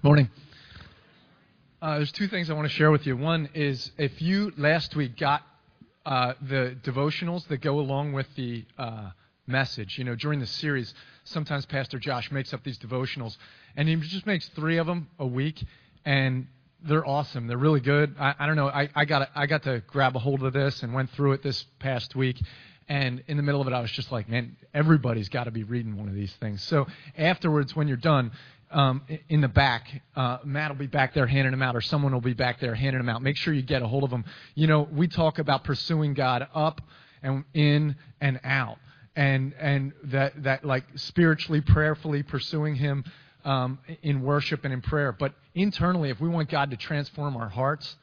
Morning. 0.00 0.30
Uh, 1.82 1.96
there's 1.96 2.12
two 2.12 2.28
things 2.28 2.48
I 2.48 2.52
want 2.52 2.68
to 2.68 2.74
share 2.74 2.92
with 2.92 3.04
you. 3.04 3.16
One 3.16 3.48
is 3.52 3.90
if 3.98 4.22
you 4.22 4.52
last 4.56 4.94
week 4.94 5.16
got 5.16 5.42
uh, 6.06 6.34
the 6.40 6.76
devotionals 6.84 7.48
that 7.48 7.56
go 7.62 7.80
along 7.80 8.12
with 8.12 8.28
the 8.36 8.64
uh, 8.78 9.10
message, 9.48 9.98
you 9.98 10.04
know, 10.04 10.14
during 10.14 10.38
the 10.38 10.46
series, 10.46 10.94
sometimes 11.24 11.66
Pastor 11.66 11.98
Josh 11.98 12.30
makes 12.30 12.54
up 12.54 12.62
these 12.62 12.78
devotionals, 12.78 13.36
and 13.76 13.88
he 13.88 13.96
just 13.96 14.24
makes 14.24 14.48
three 14.50 14.76
of 14.76 14.86
them 14.86 15.08
a 15.18 15.26
week, 15.26 15.60
and 16.04 16.46
they're 16.84 17.04
awesome. 17.04 17.48
They're 17.48 17.58
really 17.58 17.80
good. 17.80 18.14
I, 18.20 18.36
I 18.38 18.46
don't 18.46 18.54
know. 18.54 18.68
I, 18.68 18.88
I 18.94 19.04
got 19.04 19.28
I 19.34 19.46
got 19.46 19.64
to 19.64 19.82
grab 19.88 20.14
a 20.14 20.20
hold 20.20 20.44
of 20.44 20.52
this 20.52 20.84
and 20.84 20.94
went 20.94 21.10
through 21.10 21.32
it 21.32 21.42
this 21.42 21.64
past 21.80 22.14
week, 22.14 22.40
and 22.88 23.24
in 23.26 23.36
the 23.36 23.42
middle 23.42 23.60
of 23.60 23.66
it, 23.66 23.72
I 23.72 23.80
was 23.80 23.90
just 23.90 24.12
like, 24.12 24.28
man, 24.28 24.56
everybody's 24.72 25.28
got 25.28 25.44
to 25.44 25.50
be 25.50 25.64
reading 25.64 25.96
one 25.96 26.08
of 26.08 26.14
these 26.14 26.32
things. 26.34 26.62
So 26.62 26.86
afterwards, 27.16 27.74
when 27.74 27.88
you're 27.88 27.96
done, 27.96 28.30
um, 28.70 29.02
in 29.28 29.40
the 29.40 29.48
back. 29.48 30.02
Uh, 30.14 30.38
Matt 30.44 30.70
will 30.70 30.78
be 30.78 30.86
back 30.86 31.14
there 31.14 31.26
handing 31.26 31.52
them 31.52 31.62
out, 31.62 31.76
or 31.76 31.80
someone 31.80 32.12
will 32.12 32.20
be 32.20 32.34
back 32.34 32.60
there 32.60 32.74
handing 32.74 33.00
them 33.00 33.08
out. 33.08 33.22
Make 33.22 33.36
sure 33.36 33.54
you 33.54 33.62
get 33.62 33.82
a 33.82 33.86
hold 33.86 34.04
of 34.04 34.10
them. 34.10 34.24
You 34.54 34.66
know, 34.66 34.88
we 34.92 35.08
talk 35.08 35.38
about 35.38 35.64
pursuing 35.64 36.14
God 36.14 36.46
up 36.54 36.80
and 37.22 37.44
in 37.54 37.96
and 38.20 38.40
out, 38.44 38.78
and 39.16 39.54
and 39.58 39.92
that 40.04 40.42
that 40.42 40.64
like 40.64 40.84
spiritually, 40.96 41.60
prayerfully 41.60 42.22
pursuing 42.22 42.74
Him 42.74 43.04
um, 43.44 43.78
in 44.02 44.22
worship 44.22 44.64
and 44.64 44.72
in 44.72 44.82
prayer. 44.82 45.12
But 45.12 45.34
internally, 45.54 46.10
if 46.10 46.20
we 46.20 46.28
want 46.28 46.50
God 46.50 46.70
to 46.70 46.76
transform 46.76 47.36
our 47.36 47.48
hearts, 47.48 47.96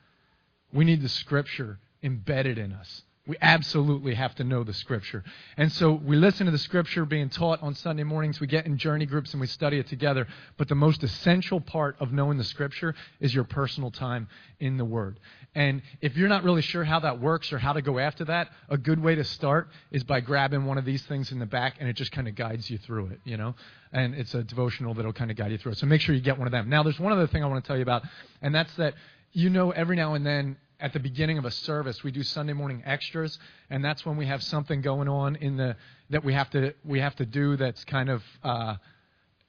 we 0.74 0.86
need 0.86 1.02
the 1.02 1.10
Scripture 1.10 1.80
embedded 2.04 2.58
in 2.58 2.74
us. 2.74 3.04
We 3.28 3.38
absolutely 3.42 4.14
have 4.14 4.36
to 4.36 4.44
know 4.44 4.64
the 4.64 4.74
Scripture. 4.74 5.24
And 5.58 5.72
so 5.72 5.94
we 5.94 6.16
listen 6.16 6.46
to 6.46 6.52
the 6.52 6.60
Scripture 6.60 7.06
being 7.06 7.30
taught 7.30 7.62
on 7.64 7.74
Sunday 7.74 8.04
mornings. 8.04 8.40
We 8.40 8.46
get 8.46 8.68
in 8.68 8.78
journey 8.78 9.08
groups 9.08 9.34
and 9.34 9.42
we 9.42 9.48
study 9.48 9.80
it 9.80 9.88
together. 9.88 10.28
But 10.58 10.68
the 10.68 10.76
most 10.76 11.04
essential 11.04 11.60
part 11.60 11.96
of 12.00 12.12
knowing 12.12 12.38
the 12.38 12.44
Scripture 12.44 12.94
is 13.20 13.34
your 13.34 13.44
personal 13.44 13.90
time 13.90 14.28
in 14.60 14.78
the 14.78 14.86
Word. 14.86 15.20
And 15.56 15.82
if 16.02 16.16
you're 16.16 16.30
not 16.30 16.44
really 16.44 16.62
sure 16.62 16.84
how 16.84 17.00
that 17.00 17.20
works 17.20 17.52
or 17.52 17.58
how 17.58 17.74
to 17.74 17.82
go 17.82 17.98
after 17.98 18.26
that, 18.26 18.50
a 18.70 18.78
good 18.78 19.02
way 19.02 19.16
to 19.16 19.24
start 19.24 19.70
is 19.90 20.04
by 20.04 20.20
grabbing 20.20 20.66
one 20.66 20.78
of 20.78 20.86
these 20.86 21.02
things 21.04 21.32
in 21.32 21.40
the 21.40 21.46
back 21.48 21.78
and 21.80 21.90
it 21.90 21.94
just 21.94 22.12
kind 22.12 22.28
of 22.28 22.36
guides 22.36 22.70
you 22.70 22.78
through 22.78 23.08
it, 23.08 23.22
you 23.24 23.38
know? 23.38 23.56
And 23.92 24.14
it's 24.14 24.36
a 24.36 24.44
devotional 24.44 24.94
that'll 24.94 25.14
kind 25.14 25.32
of 25.32 25.38
guide 25.38 25.52
you 25.52 25.58
through 25.58 25.72
it. 25.72 25.78
So 25.80 25.88
make 25.88 26.02
sure 26.02 26.14
you 26.14 26.22
get 26.22 26.38
one 26.38 26.48
of 26.48 26.52
them. 26.52 26.70
Now, 26.70 26.84
there's 26.84 27.00
one 27.00 27.12
other 27.12 27.26
thing 27.26 27.44
I 27.44 27.48
want 27.48 27.64
to 27.64 27.68
tell 27.68 27.78
you 27.78 27.84
about, 27.84 28.04
and 28.42 28.54
that's 28.54 28.74
that 28.76 28.94
you 29.32 29.50
know 29.50 29.72
every 29.72 29.96
now 29.96 30.14
and 30.14 30.26
then 30.26 30.58
at 30.80 30.94
the 30.94 31.00
beginning 31.00 31.38
of 31.38 31.46
a 31.46 31.52
service 31.52 32.04
we 32.04 32.12
do 32.12 32.24
sunday 32.24 32.54
morning 32.54 32.82
extras 32.86 33.38
and 33.70 33.84
that's 33.84 34.06
when 34.06 34.18
we 34.18 34.26
have 34.26 34.44
something 34.44 34.82
going 34.82 35.08
on 35.08 35.36
in 35.38 35.58
the 35.58 35.76
that 36.10 36.24
we 36.24 36.34
have 36.34 36.50
to 36.50 36.74
we 36.84 37.00
have 37.00 37.16
to 37.16 37.26
do 37.26 37.56
that's 37.56 37.84
kind 37.86 38.10
of 38.10 38.24
uh, 38.44 38.76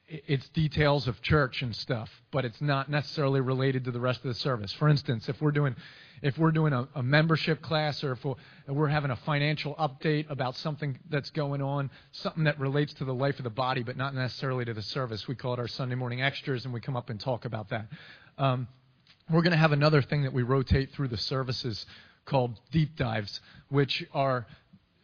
it's 0.08 0.48
details 0.50 1.08
of 1.08 1.20
church 1.20 1.62
and 1.62 1.74
stuff 1.74 2.08
but 2.30 2.44
it's 2.44 2.60
not 2.60 2.88
necessarily 2.88 3.40
related 3.40 3.84
to 3.84 3.90
the 3.90 3.98
rest 3.98 4.20
of 4.24 4.28
the 4.28 4.34
service. 4.34 4.72
For 4.74 4.88
instance 4.88 5.28
if 5.28 5.40
we're 5.42 5.50
doing 5.50 5.74
if 6.22 6.38
we're 6.38 6.52
doing 6.52 6.72
a, 6.72 6.88
a 6.94 7.02
membership 7.02 7.60
class 7.60 8.02
or 8.02 8.12
if 8.12 8.24
we're, 8.24 8.34
we're 8.68 8.88
having 8.88 9.10
a 9.10 9.16
financial 9.16 9.74
update 9.74 10.30
about 10.30 10.56
something 10.56 10.98
that's 11.10 11.30
going 11.30 11.60
on 11.60 11.90
something 12.12 12.44
that 12.44 12.58
relates 12.60 12.94
to 12.94 13.04
the 13.04 13.14
life 13.14 13.38
of 13.38 13.44
the 13.44 13.50
body 13.50 13.82
but 13.82 13.96
not 13.96 14.14
necessarily 14.14 14.64
to 14.64 14.72
the 14.72 14.82
service 14.82 15.26
we 15.26 15.34
call 15.34 15.54
it 15.54 15.58
our 15.58 15.68
sunday 15.68 15.96
morning 15.96 16.22
extras 16.22 16.64
and 16.64 16.72
we 16.72 16.80
come 16.80 16.96
up 16.96 17.10
and 17.10 17.18
talk 17.18 17.44
about 17.44 17.68
that. 17.70 17.86
Um, 18.38 18.68
we're 19.30 19.42
going 19.42 19.52
to 19.52 19.58
have 19.58 19.72
another 19.72 20.02
thing 20.02 20.22
that 20.22 20.32
we 20.32 20.42
rotate 20.42 20.92
through 20.92 21.08
the 21.08 21.16
services 21.16 21.84
called 22.24 22.58
deep 22.70 22.96
dives, 22.96 23.40
which 23.68 24.04
are 24.14 24.46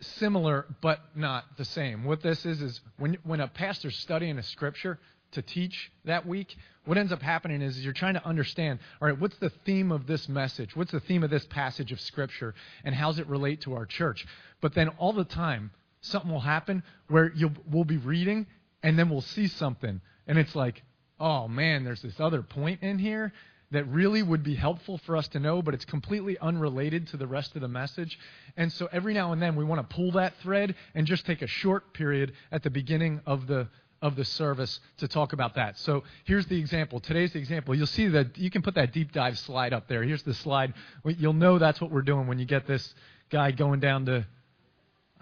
similar 0.01 0.67
but 0.81 1.01
not 1.15 1.45
the 1.57 1.65
same. 1.65 2.05
What 2.05 2.23
this 2.23 2.45
is 2.45 2.61
is 2.61 2.81
when 2.99 3.17
when 3.25 3.41
a 3.41 3.49
pastor's 3.49 3.97
studying 3.97 4.39
a 4.39 4.43
scripture 4.43 4.99
to 5.33 5.43
teach 5.43 5.91
that 6.05 6.27
week, 6.27 6.55
what 6.85 6.99
ends 6.99 7.13
up 7.13 7.23
happening 7.23 7.63
is 7.63 7.83
you're 7.83 7.93
trying 7.93 8.15
to 8.15 8.27
understand, 8.27 8.81
all 9.01 9.09
right, 9.09 9.19
what's 9.19 9.37
the 9.39 9.51
theme 9.65 9.91
of 9.91 10.07
this 10.07 10.29
message? 10.29 10.77
What's 10.77 10.93
the 10.93 11.01
theme 11.01 11.23
of 11.23 11.31
this 11.31 11.47
passage 11.47 11.93
of 11.93 12.01
scripture 12.01 12.55
and 12.85 12.95
how's 12.95 13.19
it 13.19 13.27
relate 13.29 13.63
to 13.63 13.75
our 13.75 13.87
church? 13.87 14.27
But 14.61 14.75
then 14.75 14.89
all 14.99 15.13
the 15.13 15.25
time 15.25 15.71
something 16.01 16.31
will 16.31 16.41
happen 16.41 16.83
where 17.09 17.33
you'll 17.35 17.53
we'll 17.71 17.85
be 17.85 17.97
reading 17.97 18.47
and 18.83 18.99
then 18.99 19.09
we'll 19.09 19.21
see 19.21 19.47
something 19.47 20.01
and 20.27 20.39
it's 20.39 20.55
like, 20.55 20.83
"Oh 21.19 21.49
man, 21.49 21.85
there's 21.85 22.03
this 22.03 22.21
other 22.21 22.43
point 22.43 22.83
in 22.83 22.99
here." 22.99 23.33
That 23.73 23.89
really 23.89 24.23
would 24.23 24.43
be 24.43 24.55
helpful 24.55 24.99
for 24.99 25.17
us 25.17 25.29
to 25.29 25.41
know, 25.41 25.63
but 25.63 25.75
it's 25.75 25.85
completely 25.85 26.39
unrelated 26.39 27.09
to 27.09 27.17
the 27.17 27.27
rest 27.27 27.55
of 27.57 27.63
the 27.63 27.69
message. 27.69 28.19
And 28.57 28.73
so 28.73 28.89
every 28.93 29.15
now 29.15 29.33
and 29.33 29.43
then 29.43 29.57
we 29.57 29.65
want 29.65 29.89
to 29.89 29.95
pull 29.95 30.13
that 30.13 30.35
thread 30.43 30.75
and 30.95 31.07
just 31.07 31.27
take 31.27 31.43
a 31.43 31.47
short 31.47 31.93
period 31.93 32.33
at 32.51 32.63
the 32.63 32.71
beginning 32.71 33.21
of 33.27 33.47
the 33.47 33.69
of 34.01 34.17
the 34.17 34.25
service 34.25 34.81
to 34.99 35.07
talk 35.07 35.33
about 35.33 35.55
that. 35.55 35.79
So 35.79 36.03
here's 36.25 36.47
the 36.47 36.59
example. 36.59 36.99
Today's 36.99 37.33
the 37.33 37.39
example. 37.39 37.73
You'll 37.73 37.87
see 37.87 38.09
that 38.09 38.37
you 38.37 38.51
can 38.51 38.61
put 38.61 38.75
that 38.75 38.93
deep 38.93 39.13
dive 39.13 39.39
slide 39.39 39.73
up 39.73 39.87
there. 39.87 40.03
Here's 40.03 40.25
the 40.25 40.35
slide. 40.35 40.75
You'll 41.05 41.33
know 41.33 41.59
that's 41.59 41.81
what 41.81 41.93
we're 41.93 42.03
doing 42.03 42.27
when 42.27 42.41
you 42.41 42.45
get 42.45 42.67
this 42.67 42.95
guy 43.31 43.53
going 43.53 43.79
down 43.79 44.07
to 44.07 44.27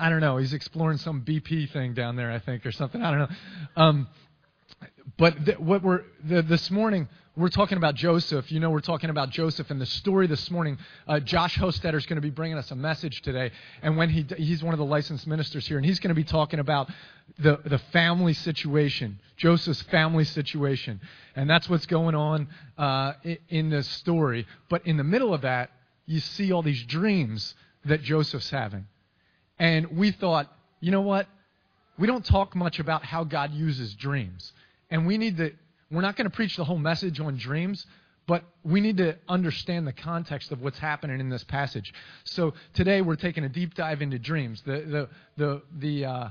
I 0.01 0.09
don't 0.09 0.21
know. 0.21 0.39
He's 0.39 0.55
exploring 0.55 0.97
some 0.97 1.21
BP 1.21 1.71
thing 1.73 1.93
down 1.93 2.17
there, 2.17 2.33
I 2.33 2.39
think, 2.39 2.65
or 2.65 2.73
something. 2.73 3.03
I 3.03 3.11
don't 3.11 3.19
know. 3.19 3.37
Um, 3.77 4.09
but 5.17 5.45
th- 5.45 5.59
what 5.59 5.83
we're 5.83 6.05
the, 6.25 6.43
this 6.43 6.71
morning 6.71 7.09
we're 7.37 7.49
talking 7.49 7.79
about 7.79 7.95
Joseph. 7.95 8.51
You 8.51 8.61
know, 8.61 8.71
we're 8.71 8.81
talking 8.81 9.09
about 9.09 9.31
Joseph 9.31 9.71
and 9.71 9.81
the 9.81 9.87
story 9.87 10.27
this 10.27 10.51
morning. 10.51 10.77
Uh, 11.07 11.21
Josh 11.21 11.57
Hostetter 11.57 11.95
is 11.95 12.05
going 12.05 12.17
to 12.17 12.23
be 12.23 12.31
bringing 12.31 12.59
us 12.59 12.71
a 12.71 12.77
message 12.77 13.23
today, 13.23 13.53
and 13.83 13.97
when 13.97 14.11
he 14.11 14.27
he's 14.37 14.63
one 14.63 14.75
of 14.75 14.79
the 14.79 14.85
licensed 14.85 15.27
ministers 15.27 15.67
here, 15.67 15.77
and 15.77 15.87
he's 15.87 16.01
going 16.01 16.09
to 16.09 16.15
be 16.15 16.25
talking 16.25 16.59
about 16.59 16.91
the 17.39 17.59
the 17.65 17.79
family 17.93 18.35
situation, 18.35 19.21
Joseph's 19.37 19.83
family 19.83 20.25
situation, 20.25 21.01
and 21.37 21.49
that's 21.49 21.69
what's 21.69 21.87
going 21.87 22.15
on 22.15 22.49
uh, 22.77 23.13
in, 23.23 23.39
in 23.49 23.71
this 23.71 23.89
story. 23.89 24.47
But 24.69 24.87
in 24.87 24.97
the 24.97 25.05
middle 25.05 25.33
of 25.33 25.43
that, 25.43 25.71
you 26.07 26.21
see 26.21 26.53
all 26.53 26.63
these 26.63 26.83
dreams 26.83 27.55
that 27.85 28.03
Joseph's 28.03 28.51
having, 28.51 28.87
and 29.59 29.97
we 29.97 30.11
thought, 30.11 30.53
you 30.81 30.91
know 30.91 31.03
what? 31.03 31.27
We 31.97 32.07
don't 32.07 32.25
talk 32.25 32.57
much 32.57 32.81
about 32.81 33.05
how 33.05 33.25
God 33.25 33.53
uses 33.53 33.95
dreams, 33.95 34.53
and 34.91 35.07
we 35.07 35.19
need 35.19 35.37
to 35.39 35.53
we're 35.91 36.03
not 36.03 36.17
going 36.17 36.31
to 36.31 36.35
preach 36.35 36.57
the 36.57 36.65
whole 36.65 36.79
message 36.79 37.19
on 37.19 37.37
dreams, 37.37 37.85
but 38.27 38.45
we 38.63 38.81
need 38.81 38.99
to 38.99 39.17
understand 39.29 39.87
the 39.87 39.93
context 39.93 40.53
of 40.53 40.61
what's 40.61 40.79
happening 40.79 41.19
in 41.19 41.29
this 41.29 41.43
passage. 41.43 41.93
So 42.25 42.55
today 42.75 43.03
we're 43.03 43.17
taking 43.17 43.45
a 43.45 43.49
deep 43.49 43.75
dive 43.75 44.03
into 44.03 44.19
dreams. 44.19 44.63
The 44.63 44.73
the 44.73 45.09
the 45.37 45.63
the 45.77 46.05
uh, 46.05 46.29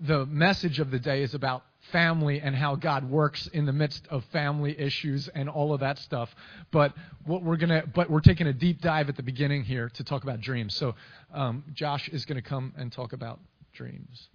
the 0.00 0.26
message 0.26 0.80
of 0.80 0.90
the 0.90 0.98
day 0.98 1.22
is 1.22 1.34
about 1.34 1.62
family 1.92 2.40
and 2.40 2.54
how 2.54 2.74
God 2.74 3.08
works 3.08 3.46
in 3.48 3.64
the 3.64 3.72
midst 3.72 4.06
of 4.08 4.24
family 4.26 4.78
issues 4.78 5.28
and 5.28 5.48
all 5.48 5.72
of 5.72 5.80
that 5.80 5.98
stuff. 5.98 6.34
But 6.72 6.92
what 7.24 7.42
we're 7.42 7.56
gonna, 7.56 7.84
but 7.94 8.10
we're 8.10 8.20
taking 8.20 8.46
a 8.46 8.52
deep 8.52 8.80
dive 8.80 9.08
at 9.08 9.16
the 9.16 9.22
beginning 9.22 9.64
here 9.64 9.88
to 9.90 10.04
talk 10.04 10.24
about 10.24 10.40
dreams. 10.40 10.74
So 10.74 10.94
um, 11.32 11.64
Josh 11.74 12.08
is 12.08 12.24
going 12.24 12.42
to 12.42 12.48
come 12.48 12.74
and 12.76 12.92
talk 12.92 13.12
about 13.12 13.38
dreams. 13.72 14.28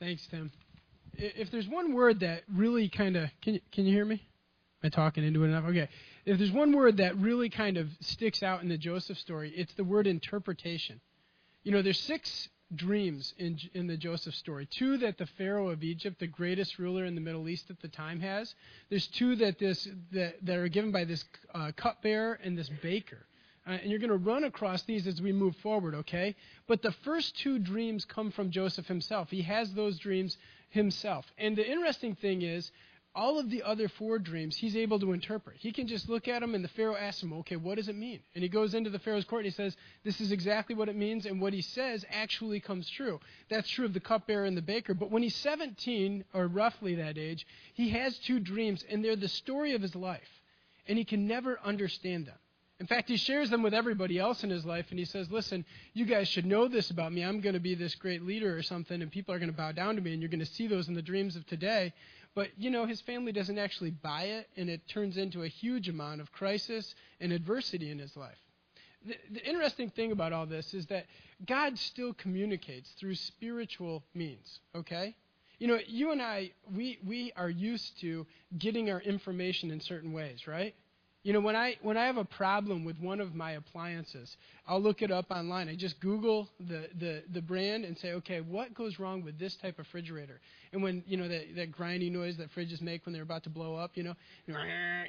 Thanks, 0.00 0.26
Tim 0.28 0.50
if 1.14 1.50
there's 1.50 1.68
one 1.68 1.92
word 1.92 2.20
that 2.20 2.42
really 2.52 2.88
kind 2.88 3.16
of 3.16 3.30
can 3.42 3.54
you, 3.54 3.60
can 3.72 3.86
you 3.86 3.92
hear 3.92 4.04
me? 4.04 4.22
Am 4.82 4.86
I 4.86 4.88
talking 4.90 5.24
into 5.24 5.44
it 5.44 5.48
enough? 5.48 5.64
Okay. 5.64 5.88
If 6.24 6.38
there's 6.38 6.52
one 6.52 6.72
word 6.72 6.98
that 6.98 7.16
really 7.16 7.48
kind 7.48 7.76
of 7.76 7.88
sticks 8.00 8.42
out 8.42 8.62
in 8.62 8.68
the 8.68 8.78
Joseph 8.78 9.18
story, 9.18 9.52
it's 9.56 9.72
the 9.74 9.84
word 9.84 10.06
interpretation. 10.06 11.00
You 11.64 11.72
know, 11.72 11.82
there's 11.82 12.00
six 12.00 12.48
dreams 12.74 13.34
in 13.38 13.58
in 13.74 13.86
the 13.86 13.96
Joseph 13.96 14.34
story. 14.34 14.66
Two 14.66 14.98
that 14.98 15.18
the 15.18 15.26
Pharaoh 15.26 15.70
of 15.70 15.82
Egypt, 15.82 16.20
the 16.20 16.26
greatest 16.26 16.78
ruler 16.78 17.04
in 17.04 17.14
the 17.14 17.20
Middle 17.20 17.48
East 17.48 17.70
at 17.70 17.80
the 17.80 17.88
time, 17.88 18.20
has. 18.20 18.54
There's 18.90 19.06
two 19.08 19.36
that 19.36 19.58
this 19.58 19.88
that, 20.12 20.36
that 20.44 20.56
are 20.56 20.68
given 20.68 20.92
by 20.92 21.04
this 21.04 21.24
uh, 21.54 21.72
cupbearer 21.76 22.38
and 22.42 22.56
this 22.56 22.70
baker. 22.82 23.26
Uh, 23.68 23.72
and 23.72 23.90
you're 23.90 23.98
going 23.98 24.08
to 24.10 24.16
run 24.16 24.44
across 24.44 24.82
these 24.82 25.06
as 25.06 25.20
we 25.20 25.30
move 25.30 25.54
forward, 25.56 25.94
okay? 25.94 26.34
But 26.66 26.80
the 26.80 26.92
first 27.04 27.36
two 27.38 27.58
dreams 27.58 28.06
come 28.06 28.30
from 28.30 28.50
Joseph 28.50 28.86
himself. 28.86 29.28
He 29.30 29.42
has 29.42 29.74
those 29.74 29.98
dreams 29.98 30.38
himself. 30.70 31.26
And 31.38 31.56
the 31.56 31.68
interesting 31.68 32.14
thing 32.14 32.42
is, 32.42 32.70
all 33.14 33.38
of 33.38 33.50
the 33.50 33.64
other 33.64 33.88
four 33.88 34.18
dreams 34.18 34.56
he's 34.56 34.76
able 34.76 35.00
to 35.00 35.12
interpret. 35.12 35.56
He 35.58 35.72
can 35.72 35.88
just 35.88 36.08
look 36.08 36.28
at 36.28 36.40
them, 36.40 36.54
and 36.54 36.62
the 36.62 36.68
Pharaoh 36.68 36.96
asks 36.96 37.22
him, 37.22 37.32
Okay, 37.32 37.56
what 37.56 37.76
does 37.76 37.88
it 37.88 37.96
mean? 37.96 38.20
And 38.34 38.42
he 38.42 38.48
goes 38.48 38.74
into 38.74 38.90
the 38.90 38.98
Pharaoh's 38.98 39.24
court 39.24 39.40
and 39.44 39.52
he 39.52 39.56
says, 39.56 39.76
This 40.04 40.20
is 40.20 40.30
exactly 40.30 40.76
what 40.76 40.88
it 40.88 40.96
means, 40.96 41.26
and 41.26 41.40
what 41.40 41.52
he 41.52 41.62
says 41.62 42.04
actually 42.10 42.60
comes 42.60 42.88
true. 42.88 43.18
That's 43.48 43.68
true 43.68 43.86
of 43.86 43.92
the 43.92 44.00
cupbearer 44.00 44.44
and 44.44 44.56
the 44.56 44.62
baker. 44.62 44.94
But 44.94 45.10
when 45.10 45.22
he's 45.22 45.34
17, 45.36 46.24
or 46.32 46.46
roughly 46.46 46.94
that 46.96 47.18
age, 47.18 47.46
he 47.74 47.90
has 47.90 48.16
two 48.18 48.38
dreams, 48.38 48.84
and 48.88 49.04
they're 49.04 49.16
the 49.16 49.28
story 49.28 49.74
of 49.74 49.82
his 49.82 49.96
life. 49.96 50.28
And 50.86 50.96
he 50.96 51.04
can 51.04 51.26
never 51.26 51.58
understand 51.64 52.26
them. 52.26 52.38
In 52.80 52.86
fact, 52.86 53.08
he 53.08 53.16
shares 53.16 53.50
them 53.50 53.62
with 53.62 53.74
everybody 53.74 54.18
else 54.18 54.44
in 54.44 54.50
his 54.50 54.64
life, 54.64 54.86
and 54.90 54.98
he 54.98 55.04
says, 55.04 55.30
Listen, 55.32 55.64
you 55.94 56.04
guys 56.06 56.28
should 56.28 56.46
know 56.46 56.68
this 56.68 56.90
about 56.90 57.12
me. 57.12 57.24
I'm 57.24 57.40
going 57.40 57.54
to 57.54 57.60
be 57.60 57.74
this 57.74 57.96
great 57.96 58.22
leader 58.22 58.56
or 58.56 58.62
something, 58.62 59.02
and 59.02 59.10
people 59.10 59.34
are 59.34 59.38
going 59.40 59.50
to 59.50 59.56
bow 59.56 59.72
down 59.72 59.96
to 59.96 60.00
me, 60.00 60.12
and 60.12 60.22
you're 60.22 60.30
going 60.30 60.38
to 60.38 60.46
see 60.46 60.68
those 60.68 60.86
in 60.86 60.94
the 60.94 61.02
dreams 61.02 61.34
of 61.34 61.44
today. 61.46 61.92
But, 62.36 62.50
you 62.56 62.70
know, 62.70 62.86
his 62.86 63.00
family 63.00 63.32
doesn't 63.32 63.58
actually 63.58 63.90
buy 63.90 64.24
it, 64.24 64.48
and 64.56 64.70
it 64.70 64.86
turns 64.86 65.16
into 65.16 65.42
a 65.42 65.48
huge 65.48 65.88
amount 65.88 66.20
of 66.20 66.30
crisis 66.30 66.94
and 67.20 67.32
adversity 67.32 67.90
in 67.90 67.98
his 67.98 68.16
life. 68.16 68.38
The, 69.04 69.16
the 69.32 69.44
interesting 69.44 69.90
thing 69.90 70.12
about 70.12 70.32
all 70.32 70.46
this 70.46 70.72
is 70.72 70.86
that 70.86 71.06
God 71.46 71.76
still 71.78 72.14
communicates 72.14 72.90
through 72.92 73.16
spiritual 73.16 74.04
means, 74.14 74.60
okay? 74.76 75.16
You 75.58 75.66
know, 75.66 75.78
you 75.84 76.12
and 76.12 76.22
I, 76.22 76.52
we, 76.72 77.00
we 77.04 77.32
are 77.36 77.50
used 77.50 78.00
to 78.02 78.24
getting 78.56 78.88
our 78.88 79.00
information 79.00 79.72
in 79.72 79.80
certain 79.80 80.12
ways, 80.12 80.46
right? 80.46 80.76
You 81.28 81.34
know, 81.34 81.40
when 81.40 81.56
I 81.56 81.76
when 81.82 81.98
I 81.98 82.06
have 82.06 82.16
a 82.16 82.24
problem 82.24 82.86
with 82.86 82.98
one 83.00 83.20
of 83.20 83.34
my 83.34 83.50
appliances, 83.50 84.34
I'll 84.66 84.80
look 84.80 85.02
it 85.02 85.10
up 85.10 85.30
online. 85.30 85.68
I 85.68 85.76
just 85.76 86.00
Google 86.00 86.48
the, 86.58 86.88
the, 86.98 87.22
the 87.34 87.42
brand 87.42 87.84
and 87.84 87.98
say, 87.98 88.12
okay, 88.12 88.40
what 88.40 88.72
goes 88.72 88.98
wrong 88.98 89.22
with 89.22 89.38
this 89.38 89.54
type 89.56 89.74
of 89.74 89.80
refrigerator? 89.80 90.40
And 90.72 90.82
when 90.82 91.04
you 91.06 91.18
know 91.18 91.28
that, 91.28 91.54
that 91.56 91.70
grinding 91.70 92.14
noise 92.14 92.38
that 92.38 92.50
fridges 92.54 92.80
make 92.80 93.04
when 93.04 93.12
they're 93.12 93.24
about 93.24 93.42
to 93.42 93.50
blow 93.50 93.74
up, 93.74 93.90
you 93.92 94.04
know, 94.04 94.14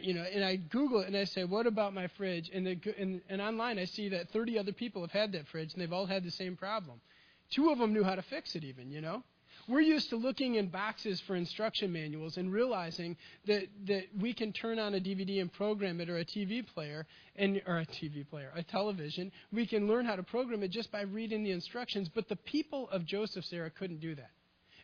you 0.01 0.13
know, 0.13 0.23
and 0.23 0.43
I 0.43 0.57
Google 0.57 0.99
it 0.99 1.07
and 1.07 1.15
I 1.15 1.23
say, 1.23 1.45
what 1.45 1.65
about 1.65 1.93
my 1.93 2.07
fridge? 2.17 2.51
And, 2.53 2.67
the, 2.67 2.77
and 2.99 3.21
and 3.29 3.41
online 3.41 3.79
I 3.79 3.85
see 3.85 4.09
that 4.09 4.29
30 4.31 4.59
other 4.59 4.73
people 4.73 5.01
have 5.01 5.11
had 5.11 5.31
that 5.31 5.47
fridge 5.47 5.71
and 5.71 5.81
they've 5.81 5.93
all 5.93 6.05
had 6.05 6.25
the 6.25 6.31
same 6.31 6.57
problem. 6.57 6.99
Two 7.49 7.69
of 7.69 7.77
them 7.77 7.93
knew 7.93 8.03
how 8.03 8.15
to 8.15 8.23
fix 8.23 8.55
it, 8.55 8.65
even, 8.65 8.91
you 8.91 8.99
know. 8.99 9.23
We're 9.69 9.81
used 9.81 10.09
to 10.09 10.15
looking 10.15 10.55
in 10.55 10.69
boxes 10.69 11.21
for 11.21 11.35
instruction 11.35 11.93
manuals 11.93 12.37
and 12.37 12.51
realizing 12.51 13.15
that, 13.45 13.67
that 13.85 14.05
we 14.19 14.33
can 14.33 14.51
turn 14.51 14.79
on 14.79 14.95
a 14.95 14.99
DVD 14.99 15.41
and 15.41 15.53
program 15.53 16.01
it 16.01 16.09
or 16.09 16.17
a 16.17 16.25
TV 16.25 16.65
player 16.65 17.05
and 17.35 17.61
or 17.67 17.77
a 17.77 17.85
TV 17.85 18.27
player, 18.27 18.51
a 18.55 18.63
television. 18.63 19.31
We 19.53 19.67
can 19.67 19.87
learn 19.87 20.07
how 20.07 20.15
to 20.15 20.23
program 20.23 20.63
it 20.63 20.69
just 20.69 20.91
by 20.91 21.01
reading 21.01 21.43
the 21.43 21.51
instructions, 21.51 22.09
but 22.09 22.27
the 22.27 22.35
people 22.35 22.89
of 22.89 23.05
Joseph's 23.05 23.53
era 23.53 23.69
couldn't 23.69 23.99
do 23.99 24.15
that. 24.15 24.31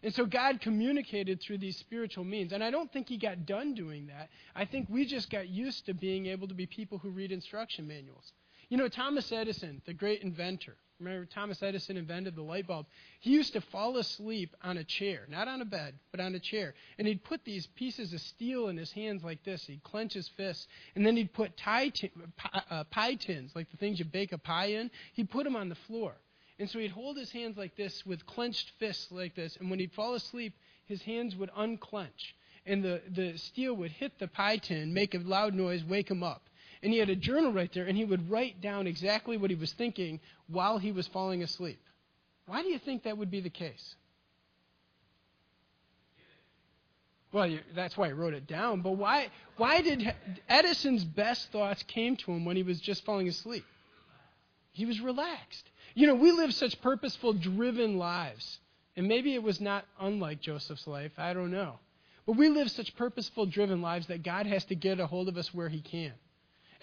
And 0.03 0.13
so 0.13 0.27
God 0.27 0.61
communicated 0.61 1.41
through 1.41 1.57
these 1.57 1.77
spiritual 1.77 2.23
means. 2.23 2.53
And 2.53 2.63
I 2.63 2.69
don't 2.69 2.93
think 2.93 3.09
he 3.09 3.17
got 3.17 3.47
done 3.47 3.73
doing 3.73 4.05
that. 4.07 4.29
I 4.55 4.65
think 4.65 4.87
we 4.87 5.07
just 5.07 5.31
got 5.31 5.49
used 5.49 5.87
to 5.87 5.95
being 5.95 6.27
able 6.27 6.47
to 6.47 6.53
be 6.53 6.67
people 6.67 6.99
who 6.99 7.09
read 7.09 7.31
instruction 7.31 7.87
manuals. 7.87 8.33
You 8.69 8.77
know, 8.77 8.87
Thomas 8.87 9.31
Edison, 9.31 9.81
the 9.87 9.93
great 9.93 10.21
inventor, 10.21 10.75
Remember, 10.99 11.25
Thomas 11.25 11.61
Edison 11.61 11.97
invented 11.97 12.35
the 12.35 12.41
light 12.41 12.67
bulb. 12.67 12.85
He 13.19 13.31
used 13.31 13.53
to 13.53 13.61
fall 13.61 13.97
asleep 13.97 14.55
on 14.63 14.77
a 14.77 14.83
chair, 14.83 15.27
not 15.29 15.49
on 15.49 15.61
a 15.61 15.65
bed, 15.65 15.95
but 16.11 16.21
on 16.21 16.33
a 16.35 16.39
chair. 16.39 16.73
And 16.97 17.05
he'd 17.05 17.23
put 17.23 17.43
these 17.43 17.67
pieces 17.67 18.13
of 18.13 18.21
steel 18.21 18.69
in 18.69 18.77
his 18.77 18.93
hands 18.93 19.21
like 19.21 19.43
this. 19.43 19.65
He'd 19.67 19.83
clench 19.83 20.13
his 20.13 20.29
fists. 20.29 20.67
And 20.95 21.05
then 21.05 21.17
he'd 21.17 21.33
put 21.33 21.57
tie 21.57 21.89
t- 21.89 22.11
pie, 22.37 22.61
uh, 22.69 22.83
pie 22.85 23.15
tins, 23.15 23.51
like 23.55 23.69
the 23.71 23.77
things 23.77 23.99
you 23.99 24.05
bake 24.05 24.31
a 24.31 24.37
pie 24.37 24.67
in, 24.67 24.89
he'd 25.13 25.29
put 25.29 25.43
them 25.43 25.57
on 25.57 25.67
the 25.67 25.75
floor. 25.75 26.13
And 26.59 26.69
so 26.69 26.79
he'd 26.79 26.91
hold 26.91 27.17
his 27.17 27.31
hands 27.31 27.57
like 27.57 27.75
this 27.75 28.05
with 28.05 28.25
clenched 28.25 28.71
fists 28.79 29.11
like 29.11 29.35
this. 29.35 29.57
And 29.57 29.69
when 29.69 29.79
he'd 29.79 29.91
fall 29.91 30.13
asleep, 30.13 30.53
his 30.85 31.01
hands 31.01 31.35
would 31.35 31.49
unclench. 31.57 32.35
And 32.65 32.81
the, 32.81 33.01
the 33.09 33.37
steel 33.37 33.73
would 33.75 33.91
hit 33.91 34.17
the 34.17 34.29
pie 34.29 34.57
tin, 34.57 34.93
make 34.93 35.13
a 35.13 35.19
loud 35.19 35.53
noise, 35.53 35.83
wake 35.83 36.09
him 36.09 36.23
up 36.23 36.49
and 36.85 36.93
he 36.93 36.99
had 36.99 37.09
a 37.09 37.15
journal 37.15 37.51
right 37.51 37.73
there, 37.73 37.85
and 37.85 37.97
he 37.97 38.05
would 38.05 38.29
write 38.29 38.61
down 38.61 38.85
exactly 38.85 39.37
what 39.37 39.49
he 39.49 39.55
was 39.55 39.73
thinking 39.73 40.19
while 40.47 40.77
he 40.77 40.91
was 40.91 41.07
falling 41.07 41.41
asleep. 41.41 41.79
Why 42.45 42.61
do 42.61 42.67
you 42.67 42.77
think 42.77 43.03
that 43.03 43.17
would 43.17 43.31
be 43.31 43.41
the 43.41 43.49
case? 43.49 43.95
Well, 47.31 47.47
you, 47.47 47.61
that's 47.73 47.97
why 47.97 48.05
he 48.05 48.13
wrote 48.13 48.35
it 48.35 48.45
down. 48.45 48.81
But 48.81 48.91
why? 48.91 49.29
Why 49.57 49.81
did 49.81 50.13
Edison's 50.47 51.03
best 51.03 51.51
thoughts 51.51 51.81
came 51.81 52.17
to 52.17 52.31
him 52.31 52.45
when 52.45 52.55
he 52.55 52.61
was 52.61 52.79
just 52.79 53.03
falling 53.03 53.27
asleep? 53.27 53.65
He 54.71 54.85
was 54.85 55.01
relaxed. 55.01 55.67
You 55.95 56.05
know, 56.05 56.13
we 56.13 56.31
live 56.33 56.53
such 56.53 56.79
purposeful, 56.83 57.33
driven 57.33 57.97
lives, 57.97 58.59
and 58.95 59.07
maybe 59.07 59.33
it 59.33 59.41
was 59.41 59.59
not 59.59 59.85
unlike 59.99 60.39
Joseph's 60.39 60.85
life. 60.85 61.13
I 61.17 61.33
don't 61.33 61.49
know, 61.49 61.79
but 62.27 62.33
we 62.33 62.47
live 62.49 62.69
such 62.69 62.95
purposeful, 62.95 63.47
driven 63.47 63.81
lives 63.81 64.05
that 64.05 64.21
God 64.21 64.45
has 64.45 64.63
to 64.65 64.75
get 64.75 64.99
a 64.99 65.07
hold 65.07 65.27
of 65.27 65.35
us 65.35 65.51
where 65.51 65.69
He 65.69 65.81
can. 65.81 66.13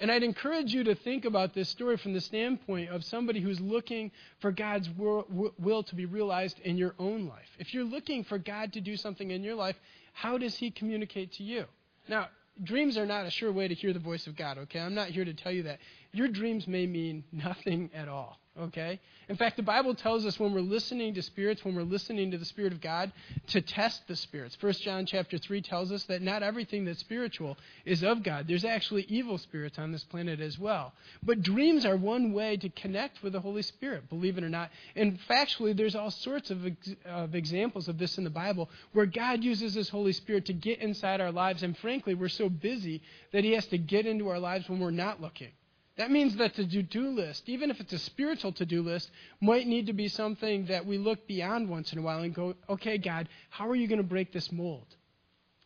And 0.01 0.11
I'd 0.11 0.23
encourage 0.23 0.73
you 0.73 0.85
to 0.85 0.95
think 0.95 1.25
about 1.25 1.55
this 1.55 1.69
story 1.69 1.97
from 1.97 2.13
the 2.13 2.21
standpoint 2.21 2.91
of 2.91 3.05
somebody 3.05 3.41
who's 3.41 3.61
looking 3.61 4.11
for 4.41 4.51
God's 4.51 4.89
will 4.97 5.83
to 5.85 5.95
be 5.95 6.07
realized 6.07 6.59
in 6.61 6.77
your 6.77 6.95
own 6.99 7.29
life. 7.29 7.49
If 7.59 7.73
you're 7.73 7.85
looking 7.85 8.25
for 8.25 8.39
God 8.39 8.73
to 8.73 8.81
do 8.81 8.97
something 8.97 9.31
in 9.31 9.45
your 9.45 9.55
life, 9.55 9.77
how 10.13 10.39
does 10.39 10.57
He 10.57 10.71
communicate 10.71 11.33
to 11.35 11.45
you? 11.45 11.67
Now, 12.09 12.29
dreams 12.63 12.99
are 12.99 13.07
not 13.07 13.27
a 13.27 13.31
sure 13.31 13.53
way 13.53 13.69
to 13.69 13.75
hear 13.75 13.93
the 13.93 13.99
voice 13.99 14.27
of 14.27 14.37
God, 14.37 14.59
okay? 14.59 14.81
I'm 14.81 14.95
not 14.95 15.09
here 15.09 15.25
to 15.25 15.35
tell 15.35 15.53
you 15.53 15.63
that. 15.65 15.79
Your 16.13 16.29
dreams 16.29 16.67
may 16.67 16.87
mean 16.87 17.25
nothing 17.31 17.91
at 17.95 18.09
all. 18.09 18.39
Okay? 18.61 19.01
In 19.31 19.37
fact, 19.37 19.57
the 19.57 19.63
Bible 19.63 19.95
tells 19.95 20.27
us 20.27 20.39
when 20.39 20.53
we're 20.53 20.61
listening 20.61 21.15
to 21.15 21.23
spirits, 21.23 21.65
when 21.65 21.75
we're 21.75 21.85
listening 21.85 22.31
to 22.33 22.39
the 22.39 22.45
Spirit 22.45 22.75
of 22.75 22.83
God, 22.83 23.11
to 23.47 23.63
test 23.63 24.07
the 24.09 24.17
spirits. 24.17 24.59
1 24.61 24.73
John 24.75 25.07
chapter 25.07 25.39
3 25.39 25.63
tells 25.63 25.91
us 25.91 26.05
that 26.05 26.21
not 26.21 26.43
everything 26.43 26.85
that's 26.85 27.01
spiritual 27.01 27.57
is 27.87 28.03
of 28.03 28.23
God. 28.23 28.47
There's 28.47 28.67
actually 28.67 29.07
evil 29.09 29.39
spirits 29.39 29.79
on 29.79 29.91
this 29.91 30.05
planet 30.05 30.39
as 30.41 30.59
well. 30.59 30.93
But 31.23 31.41
dreams 31.41 31.87
are 31.87 31.97
one 31.97 32.35
way 32.35 32.59
to 32.59 32.69
connect 32.69 33.23
with 33.23 33.33
the 33.33 33.41
Holy 33.41 33.63
Spirit, 33.63 34.11
believe 34.11 34.37
it 34.37 34.45
or 34.45 34.51
not. 34.51 34.71
And 34.97 35.19
factually, 35.31 35.75
there's 35.75 35.95
all 35.95 36.11
sorts 36.11 36.51
of, 36.51 36.67
ex- 36.67 36.95
of 37.07 37.35
examples 37.35 37.89
of 37.89 37.97
this 37.97 38.19
in 38.19 38.25
the 38.25 38.31
Bible 38.31 38.69
where 38.93 39.07
God 39.07 39.43
uses 39.43 39.73
His 39.73 39.89
Holy 39.89 40.13
Spirit 40.13 40.45
to 40.47 40.53
get 40.53 40.81
inside 40.81 41.23
our 41.23 41.33
lives. 41.33 41.63
And 41.63 41.75
frankly, 41.79 42.13
we're 42.15 42.29
so 42.29 42.51
busy 42.51 43.01
that 43.33 43.45
He 43.45 43.53
has 43.53 43.67
to 43.69 43.79
get 43.79 44.05
into 44.05 44.29
our 44.29 44.39
lives 44.39 44.69
when 44.69 44.79
we're 44.79 44.91
not 44.91 45.23
looking. 45.23 45.53
That 46.03 46.11
means 46.11 46.35
that 46.35 46.55
the 46.55 46.65
to 46.67 46.83
do 46.83 47.11
list, 47.11 47.49
even 47.49 47.71
if 47.71 47.79
it's 47.79 47.93
a 47.93 47.99
spiritual 48.01 48.51
to 48.55 48.67
do 48.67 48.83
list, 48.83 49.09
might 49.41 49.69
need 49.69 49.87
to 49.87 49.93
be 49.93 50.09
something 50.09 50.65
that 50.65 50.85
we 50.85 50.99
look 50.99 51.29
beyond 51.29 51.69
once 51.69 51.93
in 51.93 51.99
a 52.01 52.03
while 52.03 52.25
and 52.25 52.35
go, 52.35 52.57
okay, 52.69 52.99
God, 52.99 53.29
how 53.51 53.71
are 53.71 53.77
you 53.77 53.87
going 53.87 54.03
to 54.03 54.03
break 54.03 54.33
this 54.33 54.51
mold? 54.51 54.97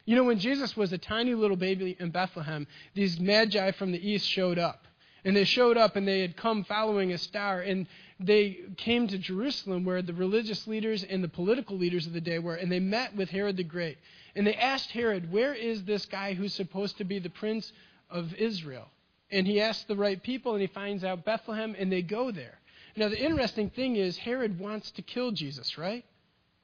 You 0.04 0.14
know, 0.14 0.24
when 0.24 0.38
Jesus 0.38 0.76
was 0.76 0.92
a 0.92 0.98
tiny 0.98 1.32
little 1.32 1.56
baby 1.56 1.96
in 1.98 2.10
Bethlehem, 2.10 2.66
these 2.92 3.18
magi 3.18 3.70
from 3.70 3.92
the 3.92 4.10
east 4.10 4.28
showed 4.28 4.58
up. 4.58 4.86
And 5.24 5.34
they 5.34 5.44
showed 5.44 5.78
up 5.78 5.96
and 5.96 6.06
they 6.06 6.20
had 6.20 6.36
come 6.36 6.64
following 6.64 7.14
a 7.14 7.18
star. 7.18 7.62
And 7.62 7.86
they 8.20 8.58
came 8.76 9.08
to 9.08 9.16
Jerusalem 9.16 9.86
where 9.86 10.02
the 10.02 10.12
religious 10.12 10.66
leaders 10.66 11.02
and 11.02 11.24
the 11.24 11.28
political 11.28 11.78
leaders 11.78 12.06
of 12.06 12.12
the 12.12 12.20
day 12.20 12.40
were. 12.40 12.56
And 12.56 12.70
they 12.70 12.78
met 12.78 13.16
with 13.16 13.30
Herod 13.30 13.56
the 13.56 13.64
Great. 13.64 13.96
And 14.34 14.46
they 14.46 14.54
asked 14.54 14.90
Herod, 14.90 15.32
Where 15.32 15.54
is 15.54 15.84
this 15.84 16.04
guy 16.04 16.34
who's 16.34 16.52
supposed 16.52 16.98
to 16.98 17.04
be 17.04 17.20
the 17.20 17.30
prince 17.30 17.72
of 18.10 18.34
Israel? 18.34 18.90
And 19.30 19.46
he 19.46 19.60
asks 19.60 19.84
the 19.84 19.96
right 19.96 20.22
people, 20.22 20.52
and 20.52 20.60
he 20.60 20.68
finds 20.68 21.02
out 21.04 21.24
Bethlehem, 21.24 21.74
and 21.78 21.90
they 21.90 22.02
go 22.02 22.30
there. 22.30 22.60
Now, 22.96 23.08
the 23.08 23.22
interesting 23.22 23.70
thing 23.70 23.96
is, 23.96 24.16
Herod 24.16 24.58
wants 24.58 24.90
to 24.92 25.02
kill 25.02 25.32
Jesus, 25.32 25.76
right? 25.76 26.04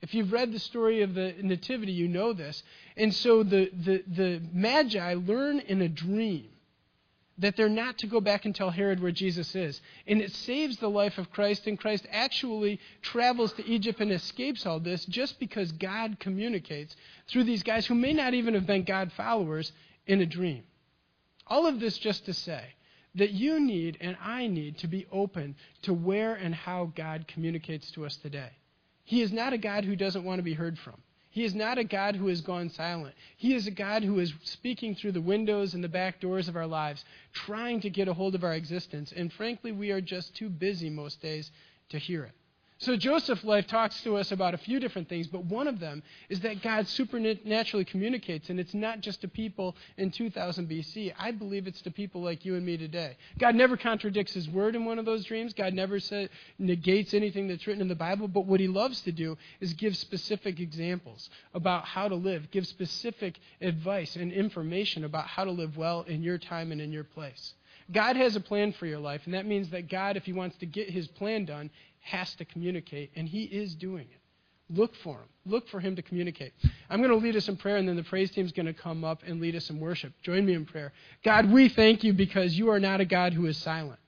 If 0.01 0.15
you've 0.15 0.33
read 0.33 0.53
the 0.53 0.59
story 0.59 1.03
of 1.03 1.15
the 1.15 1.35
Nativity, 1.41 1.93
you 1.93 2.09
know 2.09 2.33
this. 2.33 2.63
And 2.97 3.15
so 3.15 3.43
the, 3.43 3.71
the, 3.73 4.05
the 4.07 4.43
Magi 4.53 5.15
learn 5.15 5.61
in 5.61 5.81
a 5.83 5.89
dream 5.89 6.49
that 7.39 7.57
they're 7.57 7.69
not 7.69 7.99
to 7.99 8.07
go 8.07 8.21
back 8.21 8.45
and 8.45 8.55
tell 8.55 8.71
Herod 8.71 9.01
where 9.01 9.13
Jesus 9.13 9.55
is. 9.55 9.81
And 10.07 10.21
it 10.21 10.33
saves 10.33 10.77
the 10.77 10.91
life 10.91 11.19
of 11.19 11.31
Christ, 11.31 11.67
and 11.67 11.79
Christ 11.79 12.07
actually 12.11 12.81
travels 13.01 13.53
to 13.55 13.67
Egypt 13.67 14.01
and 14.01 14.13
escapes 14.13 14.67
all 14.67 14.81
this 14.81 15.05
just 15.07 15.39
because 15.39 15.73
God 15.73 16.19
communicates 16.19 16.97
through 17.29 17.45
these 17.45 17.63
guys 17.63 17.87
who 17.87 17.95
may 17.95 18.13
not 18.13 18.35
even 18.35 18.55
have 18.55 18.67
been 18.67 18.85
God 18.85 19.13
followers 19.13 19.73
in 20.07 20.21
a 20.21 20.27
dream. 20.27 20.65
All 21.47 21.67
of 21.67 21.81
this 21.81 21.99
just 21.99 22.27
to 22.27 22.35
say 22.35 22.65
that 23.15 23.33
you 23.33 23.61
need 23.61 23.99
and 24.01 24.17
I 24.23 24.47
need 24.47 24.79
to 24.79 24.87
be 24.87 25.07
open 25.13 25.57
to 25.83 25.93
where 25.93 26.35
and 26.35 26.55
how 26.55 26.93
God 26.95 27.27
communicates 27.29 27.91
to 27.93 28.07
us 28.07 28.17
today. 28.17 28.51
He 29.05 29.21
is 29.21 29.33
not 29.33 29.53
a 29.53 29.59
God 29.59 29.85
who 29.85 29.97
doesn't 29.97 30.25
want 30.25 30.39
to 30.39 30.45
be 30.45 30.55
heard 30.55 30.79
from. 30.79 30.97
He 31.33 31.45
is 31.45 31.55
not 31.55 31.79
a 31.79 31.85
God 31.85 32.15
who 32.15 32.27
has 32.29 32.43
gone 32.43 32.69
silent. 32.69 33.15
He 33.37 33.55
is 33.55 33.67
a 33.67 33.71
God 33.71 34.03
who 34.03 34.19
is 34.19 34.35
speaking 34.43 34.95
through 34.95 35.13
the 35.13 35.21
windows 35.21 35.73
and 35.73 35.83
the 35.83 35.89
back 35.89 36.21
doors 36.21 36.47
of 36.47 36.57
our 36.57 36.67
lives, 36.67 37.05
trying 37.33 37.81
to 37.81 37.91
get 37.91 38.07
a 38.07 38.13
hold 38.13 38.35
of 38.35 38.45
our 38.45 38.53
existence. 38.53 39.13
And 39.17 39.33
frankly, 39.33 39.73
we 39.73 39.91
are 39.93 40.03
just 40.03 40.37
too 40.37 40.51
busy 40.51 40.91
most 40.91 41.23
days 41.23 41.51
to 41.89 41.99
hear 41.99 42.25
it. 42.25 42.33
So 42.83 42.97
Joseph's 42.97 43.45
life 43.45 43.69
talks 43.69 44.03
to 44.03 44.17
us 44.17 44.33
about 44.33 44.55
a 44.55 44.59
few 44.59 44.81
different 44.81 45.09
things, 45.09 45.29
but 45.29 45.45
one 45.45 45.69
of 45.69 45.79
them 45.79 46.03
is 46.29 46.41
that 46.41 46.63
God 46.63 46.89
supernaturally 46.89 47.85
communicates, 47.85 48.51
and 48.51 48.59
it's 48.59 48.75
not 48.75 49.03
just 49.03 49.21
to 49.21 49.29
people 49.29 49.77
in 49.99 50.11
2000 50.11 50.69
BC. 50.69 51.15
I 51.17 51.31
believe 51.31 51.69
it's 51.69 51.81
to 51.83 51.93
people 51.93 52.23
like 52.23 52.45
you 52.45 52.57
and 52.57 52.67
me 52.67 52.77
today. 52.77 53.17
God 53.39 53.55
never 53.55 53.77
contradicts 53.77 54.35
His 54.35 54.49
word 54.49 54.75
in 54.75 54.85
one 54.85 54.99
of 54.99 55.05
those 55.05 55.25
dreams. 55.25 55.53
God 55.53 55.75
never 55.75 56.01
say, 56.01 56.29
negates 56.59 57.15
anything 57.15 57.47
that's 57.47 57.69
written 57.69 57.83
in 57.83 57.87
the 57.87 57.95
Bible, 57.95 58.27
but 58.27 58.47
what 58.47 58.59
He 58.59 58.67
loves 58.67 59.01
to 59.03 59.13
do 59.13 59.39
is 59.61 59.75
give 59.75 59.97
specific 59.97 60.59
examples 60.59 61.31
about 61.55 61.85
how 61.85 62.09
to 62.09 62.17
live, 62.17 62.51
give 62.51 62.67
specific 62.67 63.39
advice 63.61 64.17
and 64.17 64.33
information 64.33 65.05
about 65.05 65.29
how 65.29 65.45
to 65.45 65.53
live 65.53 65.77
well 65.77 66.03
in 66.09 66.21
your 66.25 66.37
time 66.37 66.73
and 66.73 66.81
in 66.81 66.91
your 66.91 67.05
place. 67.05 67.55
God 67.91 68.17
has 68.17 68.37
a 68.37 68.41
plan 68.41 68.73
for 68.73 68.87
your 68.87 69.01
life, 69.01 69.23
and 69.25 69.35
that 69.35 69.47
means 69.47 69.71
that 69.71 69.89
God, 69.89 70.17
if 70.17 70.25
He 70.25 70.33
wants 70.33 70.57
to 70.59 70.67
get 70.67 70.91
His 70.91 71.09
plan 71.09 71.45
done, 71.45 71.71
has 72.03 72.35
to 72.35 72.45
communicate, 72.45 73.11
and 73.17 73.29
he 73.29 73.45
is 73.45 73.75
doing 73.75 74.07
it. 74.11 74.19
Look 74.71 74.95
for 74.97 75.15
him. 75.15 75.29
Look 75.45 75.69
for 75.69 75.81
him 75.81 75.97
to 75.97 76.03
communicate. 76.03 76.53
I'm 76.89 77.01
going 77.01 77.11
to 77.11 77.17
lead 77.17 77.37
us 77.37 77.49
in 77.49 77.57
prayer, 77.57 77.77
and 77.77 77.89
then 77.89 77.97
the 77.97 78.03
praise 78.03 78.31
team 78.31 78.47
is 78.47 78.53
going 78.53 78.67
to 78.67 78.73
come 78.73 79.05
up 79.05 79.23
and 79.27 79.41
lead 79.41 79.55
us 79.55 79.71
in 79.71 79.81
worship. 79.81 80.13
Join 80.23 80.45
me 80.45 80.55
in 80.55 80.65
prayer. 80.65 80.93
God, 81.25 81.51
we 81.51 81.69
thank 81.69 82.05
you 82.05 82.13
because 82.13 82.57
you 82.57 82.71
are 82.71 82.81
not 82.81 83.01
a 83.01 83.05
God 83.05 83.35
who 83.35 83.47
is 83.47 83.57
silent. 83.59 83.99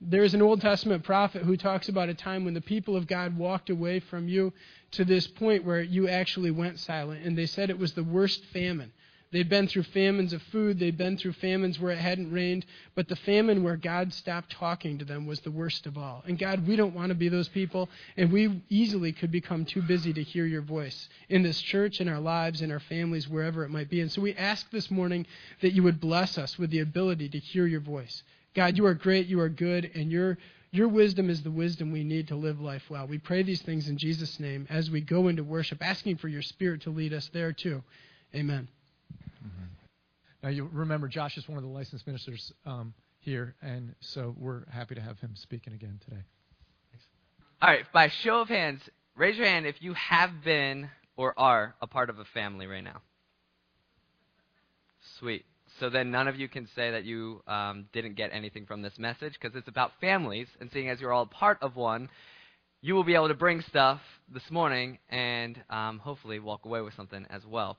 There's 0.00 0.34
an 0.34 0.42
Old 0.42 0.60
Testament 0.60 1.04
prophet 1.04 1.42
who 1.42 1.56
talks 1.56 1.88
about 1.88 2.08
a 2.08 2.14
time 2.14 2.44
when 2.44 2.54
the 2.54 2.60
people 2.60 2.96
of 2.96 3.06
God 3.06 3.36
walked 3.36 3.70
away 3.70 4.00
from 4.00 4.28
you 4.28 4.52
to 4.92 5.04
this 5.04 5.26
point 5.26 5.64
where 5.64 5.80
you 5.80 6.08
actually 6.08 6.50
went 6.50 6.78
silent, 6.78 7.24
and 7.24 7.36
they 7.36 7.46
said 7.46 7.70
it 7.70 7.78
was 7.78 7.92
the 7.92 8.04
worst 8.04 8.44
famine 8.46 8.92
They'd 9.32 9.48
been 9.48 9.66
through 9.66 9.82
famines 9.84 10.32
of 10.32 10.42
food, 10.44 10.78
they'd 10.78 10.96
been 10.96 11.18
through 11.18 11.32
famines 11.32 11.80
where 11.80 11.92
it 11.92 11.98
hadn't 11.98 12.32
rained, 12.32 12.64
but 12.94 13.08
the 13.08 13.16
famine 13.16 13.62
where 13.62 13.76
God 13.76 14.12
stopped 14.12 14.52
talking 14.52 14.98
to 14.98 15.04
them 15.04 15.26
was 15.26 15.40
the 15.40 15.50
worst 15.50 15.86
of 15.86 15.98
all. 15.98 16.22
And 16.26 16.38
God, 16.38 16.66
we 16.66 16.76
don't 16.76 16.94
want 16.94 17.08
to 17.08 17.14
be 17.14 17.28
those 17.28 17.48
people, 17.48 17.88
and 18.16 18.30
we 18.30 18.62
easily 18.68 19.12
could 19.12 19.32
become 19.32 19.64
too 19.64 19.82
busy 19.82 20.12
to 20.12 20.22
hear 20.22 20.46
your 20.46 20.62
voice 20.62 21.08
in 21.28 21.42
this 21.42 21.60
church, 21.60 22.00
in 22.00 22.08
our 22.08 22.20
lives, 22.20 22.62
in 22.62 22.70
our 22.70 22.80
families, 22.80 23.28
wherever 23.28 23.64
it 23.64 23.70
might 23.70 23.90
be. 23.90 24.00
And 24.00 24.10
so 24.10 24.22
we 24.22 24.34
ask 24.34 24.70
this 24.70 24.90
morning 24.90 25.26
that 25.60 25.72
you 25.72 25.82
would 25.82 26.00
bless 26.00 26.38
us 26.38 26.58
with 26.58 26.70
the 26.70 26.80
ability 26.80 27.28
to 27.30 27.38
hear 27.38 27.66
your 27.66 27.80
voice. 27.80 28.22
God, 28.54 28.76
you 28.76 28.86
are 28.86 28.94
great, 28.94 29.26
you 29.26 29.40
are 29.40 29.48
good, 29.48 29.90
and 29.94 30.10
your 30.10 30.38
your 30.72 30.88
wisdom 30.88 31.30
is 31.30 31.42
the 31.42 31.50
wisdom 31.50 31.90
we 31.90 32.04
need 32.04 32.28
to 32.28 32.36
live 32.36 32.60
life 32.60 32.90
well. 32.90 33.06
We 33.06 33.18
pray 33.18 33.42
these 33.42 33.62
things 33.62 33.88
in 33.88 33.96
Jesus' 33.96 34.38
name 34.38 34.66
as 34.68 34.90
we 34.90 35.00
go 35.00 35.28
into 35.28 35.42
worship, 35.42 35.78
asking 35.80 36.16
for 36.16 36.28
your 36.28 36.42
Spirit 36.42 36.82
to 36.82 36.90
lead 36.90 37.14
us 37.14 37.30
there 37.32 37.52
too. 37.52 37.82
Amen. 38.34 38.68
Now, 40.42 40.50
you 40.50 40.68
remember, 40.72 41.08
Josh 41.08 41.36
is 41.36 41.48
one 41.48 41.58
of 41.58 41.64
the 41.64 41.70
licensed 41.70 42.06
ministers 42.06 42.52
um, 42.64 42.94
here, 43.20 43.54
and 43.62 43.94
so 44.00 44.34
we're 44.38 44.68
happy 44.70 44.94
to 44.94 45.00
have 45.00 45.18
him 45.18 45.34
speaking 45.34 45.72
again 45.72 46.00
today. 46.04 46.22
Thanks. 46.90 47.06
All 47.62 47.70
right, 47.70 47.84
by 47.92 48.08
show 48.08 48.40
of 48.40 48.48
hands, 48.48 48.80
raise 49.16 49.36
your 49.36 49.46
hand 49.46 49.66
if 49.66 49.80
you 49.80 49.94
have 49.94 50.44
been 50.44 50.90
or 51.16 51.38
are 51.38 51.74
a 51.80 51.86
part 51.86 52.10
of 52.10 52.18
a 52.18 52.24
family 52.26 52.66
right 52.66 52.84
now. 52.84 53.00
Sweet. 55.18 55.44
So 55.80 55.90
then 55.90 56.10
none 56.10 56.28
of 56.28 56.38
you 56.38 56.48
can 56.48 56.68
say 56.74 56.90
that 56.90 57.04
you 57.04 57.42
um, 57.46 57.86
didn't 57.92 58.14
get 58.14 58.30
anything 58.32 58.66
from 58.66 58.82
this 58.82 58.98
message 58.98 59.34
because 59.34 59.56
it's 59.56 59.68
about 59.68 59.92
families, 60.00 60.48
and 60.60 60.70
seeing 60.72 60.88
as 60.88 61.00
you're 61.00 61.12
all 61.12 61.26
part 61.26 61.58
of 61.60 61.76
one, 61.76 62.08
you 62.80 62.94
will 62.94 63.04
be 63.04 63.14
able 63.14 63.28
to 63.28 63.34
bring 63.34 63.60
stuff 63.62 64.00
this 64.32 64.50
morning 64.50 64.98
and 65.08 65.60
um, 65.70 65.98
hopefully 65.98 66.38
walk 66.38 66.64
away 66.64 66.80
with 66.80 66.94
something 66.94 67.26
as 67.30 67.44
well. 67.46 67.78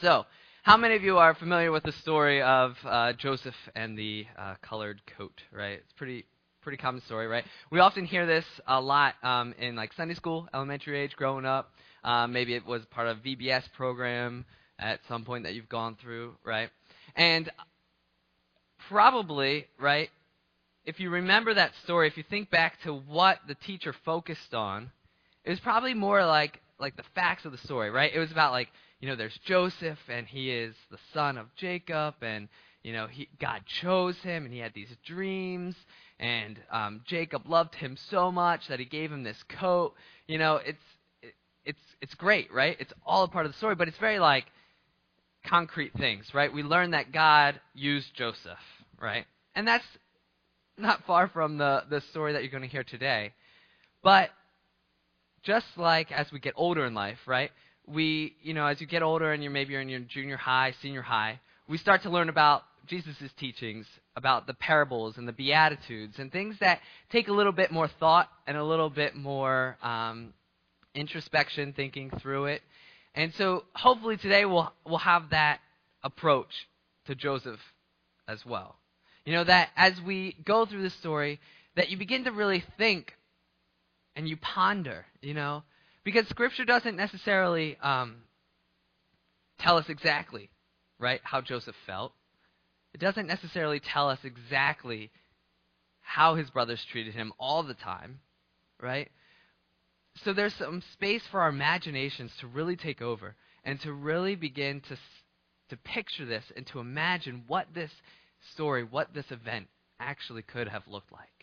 So, 0.00 0.24
how 0.62 0.76
many 0.76 0.94
of 0.94 1.02
you 1.02 1.16
are 1.16 1.34
familiar 1.34 1.72
with 1.72 1.84
the 1.84 1.92
story 1.92 2.42
of 2.42 2.76
uh, 2.84 3.14
Joseph 3.14 3.54
and 3.74 3.96
the 3.96 4.26
uh, 4.38 4.54
colored 4.60 5.00
coat? 5.16 5.40
Right, 5.52 5.78
it's 5.78 5.92
pretty 5.96 6.26
pretty 6.62 6.76
common 6.76 7.00
story, 7.02 7.26
right? 7.26 7.44
We 7.70 7.80
often 7.80 8.04
hear 8.04 8.26
this 8.26 8.44
a 8.66 8.78
lot 8.78 9.14
um, 9.22 9.54
in 9.58 9.74
like 9.74 9.94
Sunday 9.94 10.14
school, 10.14 10.48
elementary 10.52 11.00
age, 11.00 11.16
growing 11.16 11.46
up. 11.46 11.72
Um, 12.04 12.32
maybe 12.32 12.54
it 12.54 12.66
was 12.66 12.84
part 12.86 13.06
of 13.08 13.18
VBS 13.18 13.72
program 13.74 14.44
at 14.78 15.00
some 15.08 15.24
point 15.24 15.44
that 15.44 15.54
you've 15.54 15.68
gone 15.68 15.96
through, 16.00 16.34
right? 16.44 16.68
And 17.16 17.50
probably, 18.88 19.66
right, 19.78 20.10
if 20.84 21.00
you 21.00 21.08
remember 21.08 21.54
that 21.54 21.72
story, 21.84 22.06
if 22.08 22.18
you 22.18 22.24
think 22.28 22.50
back 22.50 22.74
to 22.84 22.92
what 22.92 23.38
the 23.48 23.54
teacher 23.54 23.94
focused 24.04 24.52
on, 24.52 24.90
it 25.44 25.50
was 25.50 25.60
probably 25.60 25.94
more 25.94 26.24
like 26.26 26.60
like 26.78 26.96
the 26.96 27.04
facts 27.14 27.44
of 27.44 27.52
the 27.52 27.58
story, 27.58 27.90
right? 27.90 28.10
It 28.12 28.18
was 28.18 28.32
about 28.32 28.52
like, 28.52 28.68
you 29.00 29.08
know, 29.08 29.16
there's 29.16 29.38
Joseph 29.44 29.98
and 30.08 30.26
he 30.26 30.50
is 30.50 30.74
the 30.90 30.98
son 31.12 31.38
of 31.38 31.46
Jacob 31.56 32.14
and 32.22 32.48
you 32.82 32.92
know, 32.92 33.06
he 33.06 33.28
God 33.40 33.62
chose 33.80 34.16
him 34.18 34.44
and 34.44 34.52
he 34.52 34.60
had 34.60 34.72
these 34.74 34.94
dreams 35.06 35.74
and 36.18 36.58
um, 36.70 37.02
Jacob 37.06 37.48
loved 37.48 37.74
him 37.74 37.96
so 38.10 38.30
much 38.30 38.68
that 38.68 38.78
he 38.78 38.84
gave 38.84 39.10
him 39.10 39.22
this 39.22 39.42
coat. 39.58 39.94
You 40.26 40.38
know, 40.38 40.56
it's 40.56 40.78
it, 41.22 41.34
it's 41.64 41.80
it's 42.00 42.14
great, 42.14 42.52
right? 42.52 42.76
It's 42.78 42.92
all 43.04 43.24
a 43.24 43.28
part 43.28 43.46
of 43.46 43.52
the 43.52 43.58
story, 43.58 43.74
but 43.74 43.88
it's 43.88 43.98
very 43.98 44.18
like 44.18 44.44
concrete 45.46 45.92
things, 45.94 46.26
right? 46.34 46.52
We 46.52 46.62
learn 46.62 46.90
that 46.92 47.12
God 47.12 47.60
used 47.74 48.14
Joseph, 48.14 48.58
right? 49.00 49.24
And 49.54 49.66
that's 49.66 49.84
not 50.76 51.04
far 51.06 51.28
from 51.28 51.58
the, 51.58 51.84
the 51.88 52.00
story 52.10 52.32
that 52.32 52.42
you're 52.42 52.50
going 52.50 52.62
to 52.62 52.68
hear 52.68 52.84
today. 52.84 53.32
But 54.02 54.30
just 55.42 55.66
like 55.76 56.12
as 56.12 56.30
we 56.32 56.38
get 56.38 56.54
older 56.56 56.84
in 56.84 56.94
life, 56.94 57.18
right? 57.26 57.50
We, 57.92 58.36
you 58.42 58.54
know, 58.54 58.66
as 58.66 58.80
you 58.80 58.86
get 58.86 59.02
older 59.02 59.32
and 59.32 59.42
you're 59.42 59.52
maybe 59.52 59.72
you're 59.72 59.82
in 59.82 59.88
your 59.88 60.00
junior 60.00 60.36
high, 60.36 60.74
senior 60.80 61.02
high, 61.02 61.40
we 61.68 61.78
start 61.78 62.02
to 62.02 62.10
learn 62.10 62.28
about 62.28 62.62
Jesus' 62.86 63.30
teachings, 63.38 63.86
about 64.16 64.46
the 64.46 64.54
parables 64.54 65.16
and 65.16 65.26
the 65.26 65.32
Beatitudes 65.32 66.18
and 66.18 66.30
things 66.30 66.56
that 66.60 66.80
take 67.10 67.28
a 67.28 67.32
little 67.32 67.52
bit 67.52 67.70
more 67.70 67.88
thought 67.88 68.28
and 68.46 68.56
a 68.56 68.64
little 68.64 68.90
bit 68.90 69.14
more 69.14 69.76
um, 69.82 70.32
introspection, 70.94 71.72
thinking 71.72 72.10
through 72.20 72.46
it. 72.46 72.62
And 73.14 73.32
so 73.34 73.64
hopefully 73.74 74.16
today 74.16 74.44
we'll, 74.44 74.72
we'll 74.86 74.98
have 74.98 75.30
that 75.30 75.60
approach 76.02 76.68
to 77.06 77.14
Joseph 77.14 77.60
as 78.28 78.44
well. 78.46 78.76
You 79.24 79.32
know, 79.32 79.44
that 79.44 79.70
as 79.76 80.00
we 80.00 80.36
go 80.44 80.66
through 80.66 80.82
the 80.82 80.90
story, 80.90 81.40
that 81.76 81.90
you 81.90 81.96
begin 81.96 82.24
to 82.24 82.32
really 82.32 82.64
think 82.78 83.14
and 84.16 84.28
you 84.28 84.36
ponder, 84.36 85.06
you 85.22 85.34
know, 85.34 85.62
because 86.10 86.28
Scripture 86.28 86.64
doesn't 86.64 86.96
necessarily 86.96 87.76
um, 87.82 88.16
tell 89.58 89.76
us 89.76 89.88
exactly, 89.88 90.50
right, 90.98 91.20
how 91.22 91.40
Joseph 91.40 91.76
felt. 91.86 92.12
It 92.92 93.00
doesn't 93.00 93.26
necessarily 93.26 93.80
tell 93.80 94.08
us 94.08 94.18
exactly 94.24 95.10
how 96.00 96.34
his 96.34 96.50
brothers 96.50 96.84
treated 96.90 97.14
him 97.14 97.32
all 97.38 97.62
the 97.62 97.74
time, 97.74 98.20
right? 98.80 99.10
so 100.24 100.32
there's 100.32 100.54
some 100.54 100.82
space 100.92 101.22
for 101.30 101.40
our 101.40 101.48
imaginations 101.48 102.32
to 102.40 102.46
really 102.46 102.76
take 102.76 103.00
over 103.00 103.36
and 103.64 103.80
to 103.80 103.92
really 103.92 104.34
begin 104.34 104.80
to 104.80 104.96
to 105.68 105.76
picture 105.76 106.26
this 106.26 106.44
and 106.56 106.66
to 106.66 106.80
imagine 106.80 107.44
what 107.46 107.68
this 107.72 107.92
story, 108.52 108.82
what 108.82 109.14
this 109.14 109.30
event 109.30 109.68
actually 110.00 110.42
could 110.42 110.66
have 110.66 110.82
looked 110.88 111.12
like. 111.12 111.39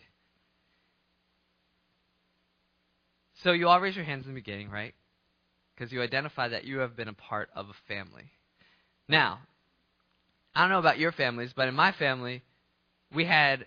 So 3.42 3.52
you 3.52 3.68
all 3.68 3.80
raise 3.80 3.94
your 3.94 4.04
hands 4.04 4.26
in 4.26 4.32
the 4.32 4.40
beginning, 4.40 4.70
right? 4.70 4.94
Because 5.74 5.92
you 5.92 6.02
identify 6.02 6.48
that 6.48 6.64
you 6.64 6.78
have 6.78 6.96
been 6.96 7.08
a 7.08 7.12
part 7.12 7.50
of 7.54 7.66
a 7.68 7.74
family. 7.86 8.32
Now, 9.08 9.38
I 10.54 10.62
don't 10.62 10.70
know 10.70 10.80
about 10.80 10.98
your 10.98 11.12
families, 11.12 11.52
but 11.54 11.68
in 11.68 11.74
my 11.74 11.92
family, 11.92 12.42
we 13.14 13.24
had 13.24 13.66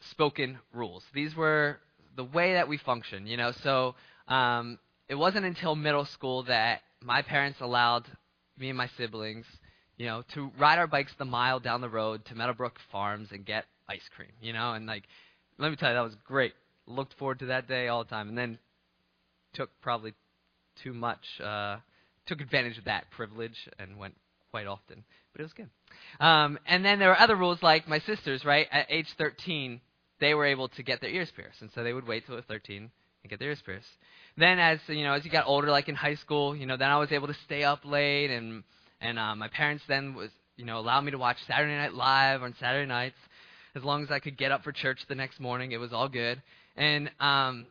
spoken 0.00 0.58
rules. 0.72 1.04
These 1.14 1.36
were 1.36 1.78
the 2.16 2.24
way 2.24 2.54
that 2.54 2.68
we 2.68 2.76
function, 2.76 3.26
you 3.26 3.36
know. 3.36 3.52
So 3.52 3.94
um, 4.26 4.78
it 5.08 5.14
wasn't 5.14 5.46
until 5.46 5.76
middle 5.76 6.04
school 6.04 6.42
that 6.44 6.80
my 7.00 7.22
parents 7.22 7.60
allowed 7.60 8.04
me 8.58 8.68
and 8.68 8.76
my 8.76 8.88
siblings, 8.96 9.46
you 9.96 10.06
know, 10.06 10.22
to 10.34 10.50
ride 10.58 10.78
our 10.78 10.88
bikes 10.88 11.14
the 11.18 11.24
mile 11.24 11.60
down 11.60 11.80
the 11.80 11.88
road 11.88 12.24
to 12.26 12.34
Meadowbrook 12.34 12.78
Farms 12.90 13.28
and 13.30 13.46
get 13.46 13.66
ice 13.88 14.08
cream, 14.14 14.32
you 14.40 14.52
know, 14.52 14.72
and 14.72 14.86
like, 14.86 15.04
let 15.58 15.70
me 15.70 15.76
tell 15.76 15.90
you, 15.90 15.94
that 15.94 16.02
was 16.02 16.16
great. 16.24 16.54
Looked 16.86 17.14
forward 17.14 17.38
to 17.40 17.46
that 17.46 17.68
day 17.68 17.86
all 17.88 18.02
the 18.02 18.10
time, 18.10 18.28
and 18.28 18.36
then 18.36 18.58
took 19.54 19.70
probably 19.80 20.14
too 20.82 20.92
much, 20.92 21.24
uh, 21.42 21.76
took 22.26 22.40
advantage 22.40 22.78
of 22.78 22.84
that 22.84 23.10
privilege 23.10 23.56
and 23.78 23.98
went 23.98 24.14
quite 24.50 24.66
often, 24.66 25.04
but 25.32 25.40
it 25.40 25.44
was 25.44 25.52
good. 25.52 25.70
Um, 26.20 26.58
and 26.66 26.84
then 26.84 26.98
there 26.98 27.08
were 27.08 27.20
other 27.20 27.36
rules 27.36 27.62
like 27.62 27.88
my 27.88 27.98
sisters, 28.00 28.44
right? 28.44 28.66
At 28.70 28.86
age 28.90 29.08
13, 29.16 29.80
they 30.20 30.34
were 30.34 30.46
able 30.46 30.68
to 30.68 30.82
get 30.82 31.00
their 31.00 31.10
ears 31.10 31.30
pierced, 31.34 31.60
and 31.60 31.70
so 31.74 31.82
they 31.82 31.92
would 31.92 32.06
wait 32.06 32.26
till 32.26 32.34
they're 32.34 32.42
13 32.42 32.90
and 33.22 33.30
get 33.30 33.38
their 33.38 33.48
ears 33.48 33.62
pierced. 33.64 33.88
Then, 34.36 34.58
as 34.58 34.78
you 34.88 35.04
know, 35.04 35.14
as 35.14 35.24
you 35.24 35.30
got 35.30 35.46
older, 35.46 35.70
like 35.70 35.88
in 35.88 35.94
high 35.94 36.14
school, 36.14 36.54
you 36.54 36.66
know, 36.66 36.76
then 36.76 36.90
I 36.90 36.98
was 36.98 37.12
able 37.12 37.26
to 37.28 37.36
stay 37.44 37.64
up 37.64 37.84
late, 37.84 38.30
and 38.30 38.62
and 39.00 39.18
uh, 39.18 39.34
my 39.34 39.48
parents 39.48 39.84
then 39.88 40.14
was, 40.14 40.30
you 40.56 40.64
know, 40.64 40.78
allowed 40.78 41.02
me 41.02 41.10
to 41.12 41.18
watch 41.18 41.36
Saturday 41.46 41.76
Night 41.76 41.94
Live 41.94 42.42
on 42.42 42.54
Saturday 42.58 42.86
nights, 42.86 43.16
as 43.74 43.84
long 43.84 44.02
as 44.02 44.10
I 44.10 44.18
could 44.18 44.36
get 44.36 44.52
up 44.52 44.64
for 44.64 44.72
church 44.72 44.98
the 45.08 45.14
next 45.14 45.40
morning. 45.40 45.72
It 45.72 45.78
was 45.78 45.92
all 45.92 46.08
good, 46.08 46.42
and 46.76 47.10
um, 47.20 47.66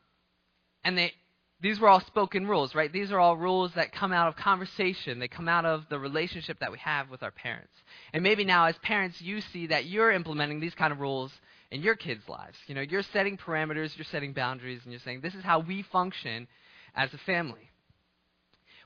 and 0.83 0.97
they. 0.97 1.13
These 1.59 1.79
were 1.79 1.87
all 1.87 2.01
spoken 2.01 2.45
rules, 2.45 2.75
right? 2.75 2.91
These 2.91 3.11
are 3.11 3.19
all 3.19 3.35
rules 3.35 3.71
that 3.73 3.91
come 3.91 4.13
out 4.13 4.27
of 4.27 4.35
conversation. 4.35 5.17
They 5.17 5.27
come 5.27 5.49
out 5.49 5.65
of 5.65 5.85
the 5.89 5.97
relationship 5.97 6.59
that 6.59 6.71
we 6.71 6.77
have 6.77 7.09
with 7.09 7.23
our 7.23 7.31
parents. 7.31 7.73
And 8.13 8.21
maybe 8.21 8.43
now, 8.43 8.65
as 8.65 8.77
parents, 8.77 9.19
you 9.21 9.41
see 9.41 9.67
that 9.67 9.85
you're 9.85 10.11
implementing 10.11 10.59
these 10.59 10.75
kind 10.75 10.93
of 10.93 10.99
rules 10.99 11.31
in 11.71 11.81
your 11.81 11.95
kids' 11.95 12.29
lives. 12.29 12.57
You 12.67 12.75
know, 12.75 12.81
you're 12.81 13.01
setting 13.01 13.37
parameters, 13.37 13.97
you're 13.97 14.05
setting 14.05 14.33
boundaries, 14.33 14.81
and 14.83 14.91
you're 14.91 15.01
saying, 15.01 15.21
this 15.21 15.33
is 15.33 15.43
how 15.43 15.59
we 15.59 15.81
function 15.81 16.47
as 16.93 17.11
a 17.13 17.17
family. 17.19 17.71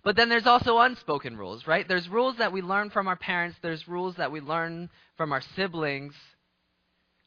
But 0.03 0.15
then 0.15 0.29
there's 0.29 0.47
also 0.47 0.79
unspoken 0.79 1.37
rules, 1.37 1.67
right? 1.67 1.87
There's 1.87 2.07
rules 2.07 2.37
that 2.37 2.53
we 2.53 2.61
learn 2.61 2.89
from 2.89 3.07
our 3.07 3.17
parents, 3.17 3.57
there's 3.61 3.87
rules 3.87 4.15
that 4.15 4.31
we 4.31 4.39
learn 4.39 4.89
from 5.17 5.31
our 5.31 5.41
siblings 5.55 6.13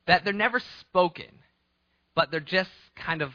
that 0.06 0.24
they're 0.24 0.32
never 0.32 0.60
spoken, 0.80 1.30
but 2.14 2.30
they're 2.30 2.40
just 2.40 2.70
kind 2.96 3.22
of 3.22 3.30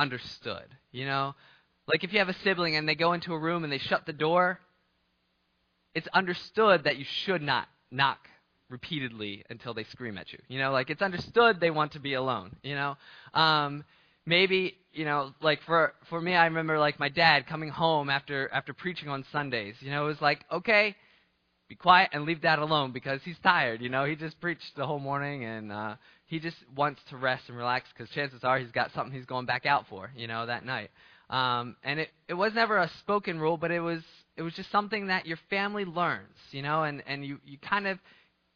understood, 0.00 0.66
you 0.92 1.04
know? 1.04 1.34
Like 1.86 2.04
if 2.04 2.12
you 2.12 2.18
have 2.20 2.28
a 2.28 2.36
sibling 2.44 2.76
and 2.76 2.88
they 2.88 2.94
go 2.94 3.12
into 3.12 3.34
a 3.34 3.38
room 3.38 3.64
and 3.64 3.72
they 3.72 3.78
shut 3.78 4.06
the 4.06 4.12
door, 4.12 4.60
it's 5.94 6.08
understood 6.14 6.84
that 6.84 6.96
you 6.96 7.04
should 7.04 7.42
not 7.42 7.68
knock 7.90 8.28
repeatedly 8.68 9.44
until 9.50 9.74
they 9.74 9.84
scream 9.84 10.16
at 10.16 10.32
you. 10.32 10.38
You 10.48 10.60
know, 10.60 10.72
like 10.72 10.90
it's 10.90 11.02
understood 11.02 11.60
they 11.60 11.70
want 11.70 11.92
to 11.92 12.00
be 12.00 12.14
alone. 12.14 12.56
You 12.62 12.76
know, 12.76 12.96
um, 13.34 13.84
maybe 14.24 14.76
you 14.92 15.04
know, 15.04 15.32
like 15.42 15.62
for 15.62 15.94
for 16.08 16.20
me, 16.20 16.34
I 16.34 16.46
remember 16.46 16.78
like 16.78 16.98
my 16.98 17.08
dad 17.08 17.46
coming 17.46 17.68
home 17.68 18.08
after 18.08 18.48
after 18.52 18.72
preaching 18.72 19.08
on 19.08 19.24
Sundays. 19.32 19.76
You 19.80 19.90
know, 19.90 20.04
it 20.04 20.08
was 20.08 20.20
like 20.20 20.44
okay, 20.52 20.94
be 21.68 21.74
quiet 21.74 22.10
and 22.12 22.24
leave 22.24 22.40
dad 22.40 22.60
alone 22.60 22.92
because 22.92 23.20
he's 23.24 23.38
tired. 23.40 23.82
You 23.82 23.88
know, 23.88 24.04
he 24.04 24.14
just 24.14 24.40
preached 24.40 24.76
the 24.76 24.86
whole 24.86 25.00
morning 25.00 25.44
and 25.44 25.72
uh, 25.72 25.96
he 26.30 26.38
just 26.38 26.56
wants 26.76 27.00
to 27.10 27.16
rest 27.16 27.42
and 27.48 27.56
relax 27.56 27.88
because 27.92 28.08
chances 28.14 28.44
are 28.44 28.60
he's 28.60 28.70
got 28.70 28.92
something 28.94 29.12
he's 29.12 29.26
going 29.26 29.46
back 29.46 29.66
out 29.66 29.86
for. 29.90 30.12
You 30.16 30.28
know, 30.28 30.46
that 30.46 30.64
night. 30.64 30.90
Um, 31.28 31.76
and 31.82 31.98
it, 31.98 32.08
it 32.28 32.34
was 32.34 32.54
never 32.54 32.78
a 32.78 32.88
spoken 33.00 33.40
rule, 33.40 33.56
but 33.56 33.72
it 33.72 33.80
was 33.80 34.00
it 34.36 34.42
was 34.42 34.54
just 34.54 34.70
something 34.70 35.08
that 35.08 35.26
your 35.26 35.38
family 35.50 35.84
learns, 35.84 36.36
you 36.52 36.62
know, 36.62 36.84
and, 36.84 37.02
and 37.06 37.26
you, 37.26 37.38
you 37.44 37.58
kind 37.58 37.88
of 37.88 37.98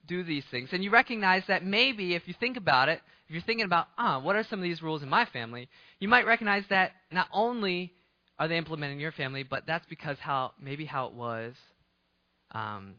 do 0.06 0.22
these 0.22 0.44
things. 0.50 0.68
And 0.72 0.84
you 0.84 0.90
recognize 0.90 1.42
that 1.48 1.64
maybe 1.64 2.14
if 2.14 2.26
you 2.28 2.34
think 2.38 2.56
about 2.56 2.88
it, 2.88 3.00
if 3.26 3.34
you're 3.34 3.42
thinking 3.42 3.66
about, 3.66 3.88
ah, 3.98 4.20
what 4.20 4.36
are 4.36 4.44
some 4.48 4.60
of 4.60 4.62
these 4.62 4.80
rules 4.80 5.02
in 5.02 5.08
my 5.08 5.24
family, 5.26 5.68
you 5.98 6.08
might 6.08 6.26
recognize 6.26 6.62
that 6.70 6.92
not 7.10 7.26
only 7.32 7.92
are 8.38 8.48
they 8.48 8.56
implemented 8.56 8.94
in 8.94 9.00
your 9.00 9.12
family, 9.12 9.42
but 9.42 9.64
that's 9.66 9.84
because 9.86 10.16
how 10.20 10.52
maybe 10.60 10.84
how 10.84 11.06
it 11.06 11.12
was 11.12 11.54
um, 12.52 12.94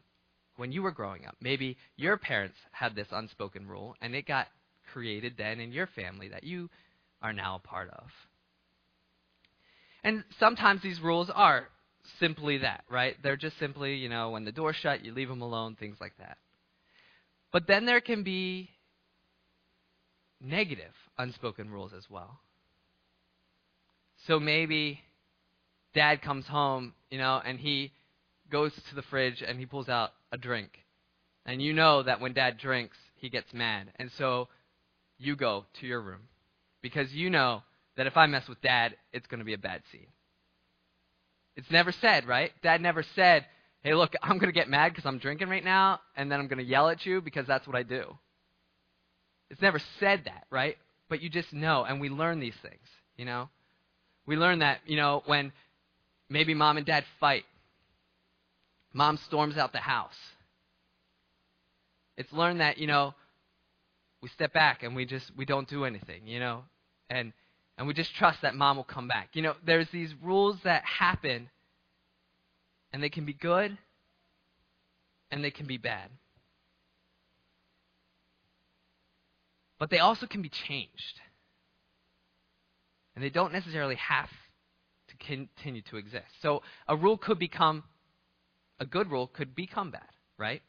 when 0.58 0.72
you 0.72 0.82
were 0.82 0.91
growing 0.91 1.25
up. 1.25 1.36
Maybe 1.41 1.77
your 1.96 2.17
parents 2.17 2.58
had 2.72 2.94
this 2.94 3.08
unspoken 3.12 3.67
rule, 3.67 3.96
and 4.01 4.13
it 4.13 4.27
got 4.27 4.48
created 4.96 5.34
then 5.38 5.60
in 5.60 5.74
your 5.74 5.88
family 5.88 6.30
that 6.30 6.46
you 6.46 6.70
are 7.22 7.34
now 7.34 7.56
a 7.56 7.68
part 7.68 7.90
of. 7.90 8.08
And 10.06 10.24
sometimes 10.40 10.82
these 10.82 11.02
rules 11.02 11.30
are 11.30 11.68
simply 12.22 12.60
that, 12.60 12.86
right? 12.90 13.18
They're 13.22 13.36
just 13.36 13.60
simply, 13.60 13.96
you 13.96 14.08
know, 14.08 14.30
when 14.30 14.46
the 14.46 14.54
door's 14.54 14.78
shut, 14.78 15.04
you 15.04 15.14
leave 15.14 15.28
them 15.28 15.42
alone, 15.42 15.75
things 15.75 15.98
like 16.00 16.14
that. 16.20 16.38
But 17.52 17.68
then 17.68 17.86
there 17.86 18.00
can 18.00 18.24
be 18.24 18.70
negative 20.40 20.94
unspoken 21.18 21.70
rules 21.70 21.92
as 21.92 22.10
well. 22.10 22.40
So 24.28 24.40
maybe 24.40 25.02
dad 25.94 26.22
comes 26.22 26.48
home, 26.48 26.94
you 27.12 27.18
know, 27.18 27.42
and 27.44 27.60
he 27.60 27.92
goes 28.50 28.72
to 28.90 28.96
the 28.96 29.02
fridge 29.02 29.44
and 29.46 29.60
he 29.60 29.66
pulls 29.66 29.90
out 29.90 30.12
a 30.32 30.38
drink. 30.38 30.70
And 31.46 31.62
you 31.62 31.74
know 31.74 32.02
that 32.02 32.22
when 32.22 32.32
dad 32.32 32.60
drinks, 32.60 32.96
he 33.16 33.30
gets 33.30 33.54
mad. 33.54 33.92
And 33.98 34.10
so 34.18 34.48
you 35.17 35.36
go 35.36 35.65
to 35.79 35.88
your 35.88 36.01
room 36.01 36.22
because 36.81 37.12
you 37.13 37.29
know 37.29 37.63
that 37.98 38.07
if 38.07 38.17
I 38.17 38.25
mess 38.27 38.48
with 38.48 38.62
dad, 38.62 38.95
it's 39.13 39.27
going 39.27 39.39
to 39.39 39.45
be 39.45 39.53
a 39.53 39.57
bad 39.57 39.81
scene. 39.91 40.07
It's 41.55 41.72
never 41.72 41.91
said, 41.91 42.27
right? 42.27 42.51
Dad 42.62 42.81
never 42.81 43.03
said, 43.15 43.45
hey, 43.81 43.93
look, 43.93 44.13
I'm 44.22 44.38
going 44.38 44.51
to 44.51 44.60
get 44.60 44.69
mad 44.69 44.89
because 44.89 45.05
I'm 45.05 45.19
drinking 45.19 45.50
right 45.50 45.63
now, 45.63 46.00
and 46.15 46.31
then 46.31 46.39
I'm 46.39 46.48
going 46.48 46.60
to 46.60 46.65
yell 46.65 46.89
at 46.89 47.05
you 47.05 47.22
because 47.22 47.48
that's 47.48 47.65
what 47.67 47.75
I 47.75 47.84
do. 47.84 48.17
It's 49.50 49.62
never 49.62 49.79
said 50.00 50.24
that, 50.25 50.45
right? 50.50 50.77
But 51.07 51.22
you 51.22 51.29
just 51.29 51.53
know, 51.53 51.86
and 51.86 52.01
we 52.01 52.10
learn 52.10 52.39
these 52.39 52.55
things, 52.62 52.88
you 53.15 53.25
know? 53.25 53.50
We 54.25 54.36
learn 54.36 54.60
that, 54.60 54.79
you 54.86 54.98
know, 54.98 55.22
when 55.27 55.51
maybe 56.29 56.53
mom 56.53 56.77
and 56.77 56.86
dad 56.86 57.05
fight, 57.19 57.45
mom 58.91 59.17
storms 59.17 59.55
out 59.55 59.72
the 59.72 59.77
house. 59.77 60.15
It's 62.17 62.31
learned 62.34 62.60
that, 62.60 62.77
you 62.79 62.88
know, 62.88 63.13
we 64.25 64.29
step 64.29 64.53
back 64.53 64.82
and 64.82 64.96
we 64.96 65.05
just 65.05 65.32
we 65.38 65.46
don't 65.46 65.67
do 65.67 65.86
anything, 65.86 66.25
you 66.25 66.39
know? 66.39 66.63
And 67.12 67.32
and 67.77 67.88
we 67.88 67.94
just 67.94 68.15
trust 68.15 68.41
that 68.41 68.55
mom 68.55 68.77
will 68.77 68.84
come 68.84 69.08
back. 69.08 69.29
You 69.34 69.44
know, 69.44 69.53
there's 69.63 69.88
these 69.89 70.15
rules 70.20 70.58
that 70.63 70.84
happen, 70.84 71.48
and 72.91 73.03
they 73.03 73.10
can 73.10 73.24
be 73.24 73.34
good, 73.34 73.77
and 75.29 75.44
they 75.44 75.51
can 75.51 75.67
be 75.67 75.77
bad. 75.77 76.10
But 79.77 79.91
they 79.91 80.00
also 80.00 80.25
can 80.25 80.41
be 80.41 80.50
changed. 80.50 81.22
And 83.13 83.24
they 83.24 83.29
don't 83.29 83.53
necessarily 83.53 83.96
have 83.96 84.32
to 85.10 85.15
continue 85.17 85.84
to 85.84 85.98
exist. 85.98 86.32
So 86.41 86.63
a 86.88 86.96
rule 86.96 87.20
could 87.20 87.38
become, 87.38 87.84
a 88.79 88.88
good 88.88 89.12
rule 89.12 89.27
could 89.27 89.53
become 89.53 89.91
bad, 89.91 90.10
right? 90.39 90.63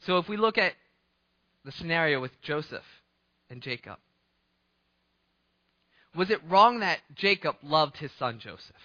So 0.00 0.18
if 0.18 0.28
we 0.28 0.36
look 0.36 0.58
at 0.58 0.74
the 1.66 1.72
scenario 1.72 2.20
with 2.20 2.40
Joseph 2.42 2.84
and 3.50 3.60
Jacob, 3.60 3.96
was 6.14 6.30
it 6.30 6.40
wrong 6.48 6.80
that 6.80 7.00
Jacob 7.14 7.56
loved 7.62 7.96
his 7.98 8.12
son 8.18 8.38
Joseph? 8.38 8.76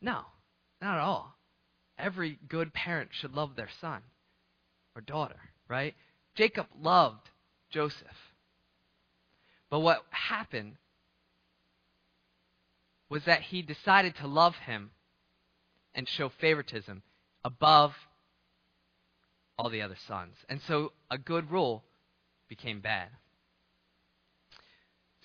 No, 0.00 0.20
not 0.80 0.94
at 0.94 1.00
all. 1.00 1.34
Every 1.98 2.38
good 2.48 2.72
parent 2.72 3.10
should 3.12 3.34
love 3.34 3.56
their 3.56 3.68
son 3.80 4.00
or 4.94 5.02
daughter, 5.02 5.40
right? 5.66 5.94
Jacob 6.36 6.66
loved 6.80 7.28
Joseph. 7.68 8.06
But 9.70 9.80
what 9.80 10.04
happened 10.10 10.76
was 13.10 13.24
that 13.24 13.42
he 13.42 13.60
decided 13.60 14.14
to 14.16 14.28
love 14.28 14.54
him 14.54 14.92
and 15.96 16.08
show 16.08 16.30
favoritism 16.40 17.02
above 17.44 17.92
all 19.58 19.70
the 19.70 19.82
other 19.82 19.96
sons. 20.06 20.34
And 20.48 20.60
so 20.66 20.92
a 21.10 21.18
good 21.18 21.50
rule 21.50 21.84
became 22.48 22.80
bad. 22.80 23.08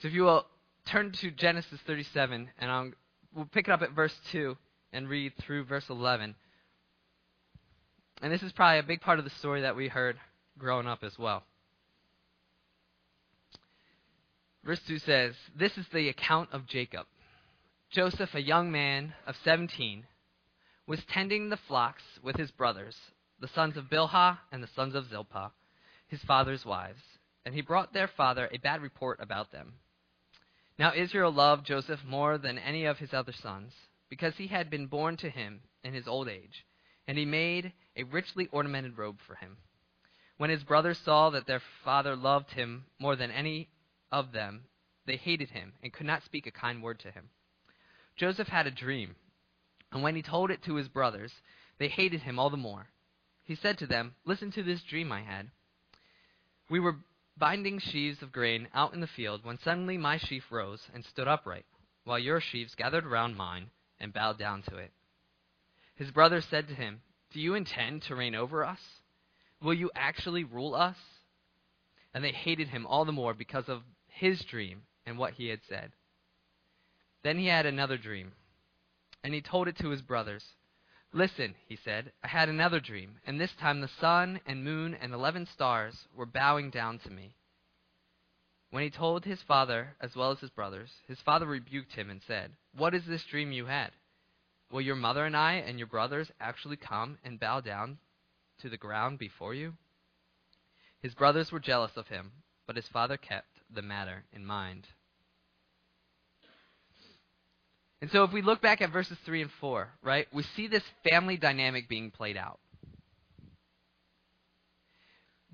So 0.01 0.07
if 0.07 0.13
you 0.13 0.23
will 0.23 0.45
turn 0.86 1.12
to 1.21 1.31
Genesis 1.31 1.79
37, 1.86 2.49
and 2.60 2.71
I'll, 2.71 2.91
we'll 3.34 3.45
pick 3.45 3.67
it 3.67 3.71
up 3.71 3.81
at 3.81 3.91
verse 3.91 4.15
2 4.31 4.57
and 4.91 5.07
read 5.07 5.34
through 5.39 5.65
verse 5.65 5.86
11. 5.89 6.36
And 8.21 8.34
this 8.34 8.43
is 8.43 8.51
probably 8.51 8.79
a 8.79 8.84
big 8.84 9.01
part 9.01 9.19
of 9.19 9.25
the 9.25 9.31
story 9.31 9.62
that 9.62 9.75
we 9.75 9.88
heard 9.88 10.17
growing 10.57 10.88
up 10.88 11.03
as 11.03 11.17
well. 11.17 11.43
Verse 14.63 14.79
2 14.88 14.99
says, 14.99 15.36
This 15.57 15.77
is 15.77 15.86
the 15.93 16.10
account 16.10 16.49
of 16.53 16.67
Jacob. 16.67 17.05
Joseph, 17.91 18.34
a 18.34 18.41
young 18.41 18.71
man 18.71 19.13
of 19.27 19.36
17, 19.43 20.05
was 20.88 21.03
tending 21.10 21.49
the 21.49 21.60
flocks 21.67 22.03
with 22.23 22.38
his 22.38 22.51
brothers, 22.51 22.95
the 23.39 23.47
sons 23.47 23.77
of 23.77 23.89
Bilhah 23.89 24.39
and 24.51 24.63
the 24.63 24.69
sons 24.75 24.95
of 24.95 25.09
Zilpah, 25.09 25.51
his 26.07 26.21
father's 26.23 26.65
wives, 26.65 27.01
and 27.45 27.53
he 27.53 27.61
brought 27.61 27.93
their 27.93 28.07
father 28.07 28.49
a 28.51 28.57
bad 28.57 28.81
report 28.81 29.19
about 29.21 29.51
them. 29.51 29.73
Now 30.79 30.93
Israel 30.95 31.31
loved 31.31 31.65
Joseph 31.65 32.03
more 32.05 32.37
than 32.37 32.57
any 32.57 32.85
of 32.85 32.97
his 32.97 33.13
other 33.13 33.33
sons, 33.33 33.73
because 34.09 34.35
he 34.37 34.47
had 34.47 34.69
been 34.69 34.87
born 34.87 35.17
to 35.17 35.29
him 35.29 35.61
in 35.83 35.93
his 35.93 36.07
old 36.07 36.27
age, 36.27 36.65
and 37.07 37.17
he 37.17 37.25
made 37.25 37.73
a 37.95 38.03
richly 38.03 38.47
ornamented 38.51 38.97
robe 38.97 39.17
for 39.25 39.35
him. 39.35 39.57
When 40.37 40.49
his 40.49 40.63
brothers 40.63 40.99
saw 41.03 41.29
that 41.31 41.47
their 41.47 41.61
father 41.83 42.15
loved 42.15 42.51
him 42.51 42.85
more 42.99 43.15
than 43.15 43.31
any 43.31 43.69
of 44.11 44.31
them, 44.31 44.65
they 45.05 45.17
hated 45.17 45.49
him 45.49 45.73
and 45.81 45.91
could 45.91 46.05
not 46.05 46.23
speak 46.23 46.47
a 46.47 46.51
kind 46.51 46.81
word 46.81 46.99
to 46.99 47.11
him. 47.11 47.29
Joseph 48.15 48.47
had 48.47 48.67
a 48.67 48.71
dream, 48.71 49.15
and 49.91 50.01
when 50.01 50.15
he 50.15 50.21
told 50.21 50.49
it 50.49 50.63
to 50.63 50.75
his 50.75 50.87
brothers, 50.87 51.31
they 51.77 51.87
hated 51.87 52.21
him 52.21 52.39
all 52.39 52.49
the 52.49 52.57
more. 52.57 52.87
He 53.43 53.56
said 53.56 53.77
to 53.79 53.88
them, 53.88 54.15
Listen 54.25 54.51
to 54.51 54.63
this 54.63 54.84
dream 54.84 55.12
I 55.12 55.21
had. 55.21 55.51
We 56.69 56.79
were 56.79 56.97
binding 57.38 57.79
sheaves 57.79 58.21
of 58.21 58.32
grain 58.32 58.67
out 58.73 58.93
in 58.93 59.01
the 59.01 59.08
field 59.08 59.43
when 59.43 59.58
suddenly 59.60 59.97
my 59.97 60.17
sheaf 60.17 60.51
rose 60.51 60.89
and 60.93 61.03
stood 61.03 61.27
upright, 61.27 61.65
while 62.03 62.19
your 62.19 62.39
sheaves 62.39 62.75
gathered 62.75 63.06
around 63.06 63.36
mine 63.36 63.69
and 63.99 64.13
bowed 64.13 64.38
down 64.38 64.62
to 64.63 64.77
it. 64.77 64.91
His 65.95 66.12
brothers 66.12 66.45
said 66.45 66.67
to 66.67 66.75
him, 66.75 67.01
Do 67.32 67.39
you 67.39 67.53
intend 67.53 68.03
to 68.03 68.15
reign 68.15 68.36
over 68.36 68.63
us? 68.63 68.79
Will 69.62 69.73
you 69.73 69.91
actually 69.95 70.43
rule 70.43 70.75
us? 70.75 70.97
And 72.13 72.23
they 72.23 72.32
hated 72.32 72.69
him 72.69 72.86
all 72.86 73.06
the 73.06 73.12
more 73.12 73.34
because 73.34 73.67
of 73.67 73.84
his 74.08 74.41
dream 74.45 74.84
and 75.06 75.17
what 75.17 75.34
he 75.34 75.47
had 75.47 75.62
said. 75.67 75.91
Then 77.23 77.38
he 77.38 77.47
had 77.47 77.65
another 77.65 77.97
dream, 77.97 78.34
and 79.23 79.34
he 79.34 79.41
told 79.41 79.67
it 79.67 79.77
to 79.77 79.89
his 79.89 80.01
brothers. 80.01 80.43
Listen, 81.15 81.54
he 81.67 81.76
said, 81.76 82.12
I 82.23 82.28
had 82.28 82.49
another 82.49 82.80
dream, 82.80 83.19
and 83.23 83.39
this 83.39 83.54
time 83.54 83.82
the 83.82 83.88
sun 83.88 84.41
and 84.47 84.63
moon 84.63 84.95
and 84.95 85.13
eleven 85.13 85.45
stars 85.45 86.08
were 86.15 86.26
bowing 86.26 86.71
down 86.71 86.97
to 86.99 87.12
me. 87.12 87.36
When 88.71 88.82
he 88.82 88.89
told 88.89 89.23
his 89.23 89.43
father 89.43 89.95
as 90.02 90.15
well 90.15 90.32
as 90.32 90.39
his 90.39 90.49
brothers, 90.49 90.89
his 91.08 91.21
father 91.21 91.45
rebuked 91.45 91.93
him 91.93 92.10
and 92.10 92.19
said, 92.23 92.52
What 92.76 92.95
is 92.95 93.06
this 93.06 93.23
dream 93.26 93.52
you 93.52 93.67
had? 93.67 93.91
Will 94.71 94.82
your 94.82 94.95
mother 94.95 95.23
and 95.28 95.38
I 95.38 95.54
and 95.54 95.78
your 95.78 95.88
brothers 95.88 96.32
actually 96.39 96.78
come 96.78 97.19
and 97.23 97.39
bow 97.39 97.62
down 97.62 97.99
to 98.62 98.69
the 98.69 98.78
ground 98.78 99.19
before 99.19 99.54
you? 99.54 99.78
His 100.99 101.13
brothers 101.13 101.52
were 101.52 101.60
jealous 101.60 101.95
of 101.95 102.08
him, 102.08 102.32
but 102.65 102.76
his 102.76 102.88
father 102.88 103.17
kept 103.17 103.60
the 103.69 103.84
matter 103.84 104.23
in 104.32 104.43
mind. 104.43 104.88
And 108.03 108.11
so 108.11 108.25
if 108.25 108.33
we 108.33 108.41
look 108.41 108.61
back 108.61 108.81
at 108.81 108.91
verses 108.91 109.17
3 109.23 109.43
and 109.43 109.51
4, 109.61 109.87
right, 110.03 110.27
we 110.33 110.43
see 110.57 110.67
this 110.67 110.83
family 111.09 111.37
dynamic 111.37 111.87
being 111.87 112.11
played 112.11 112.35
out. 112.35 112.59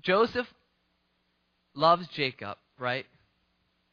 Joseph 0.02 0.48
loves 1.76 2.08
Jacob, 2.08 2.58
right? 2.76 3.06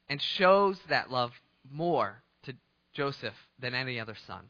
And 0.10 0.20
shows 0.20 0.80
that 0.89 1.12
love 1.12 1.34
more 1.70 2.24
to 2.46 2.56
Joseph 2.93 3.36
than 3.60 3.76
any 3.76 4.00
other 4.00 4.15
son. 4.26 4.46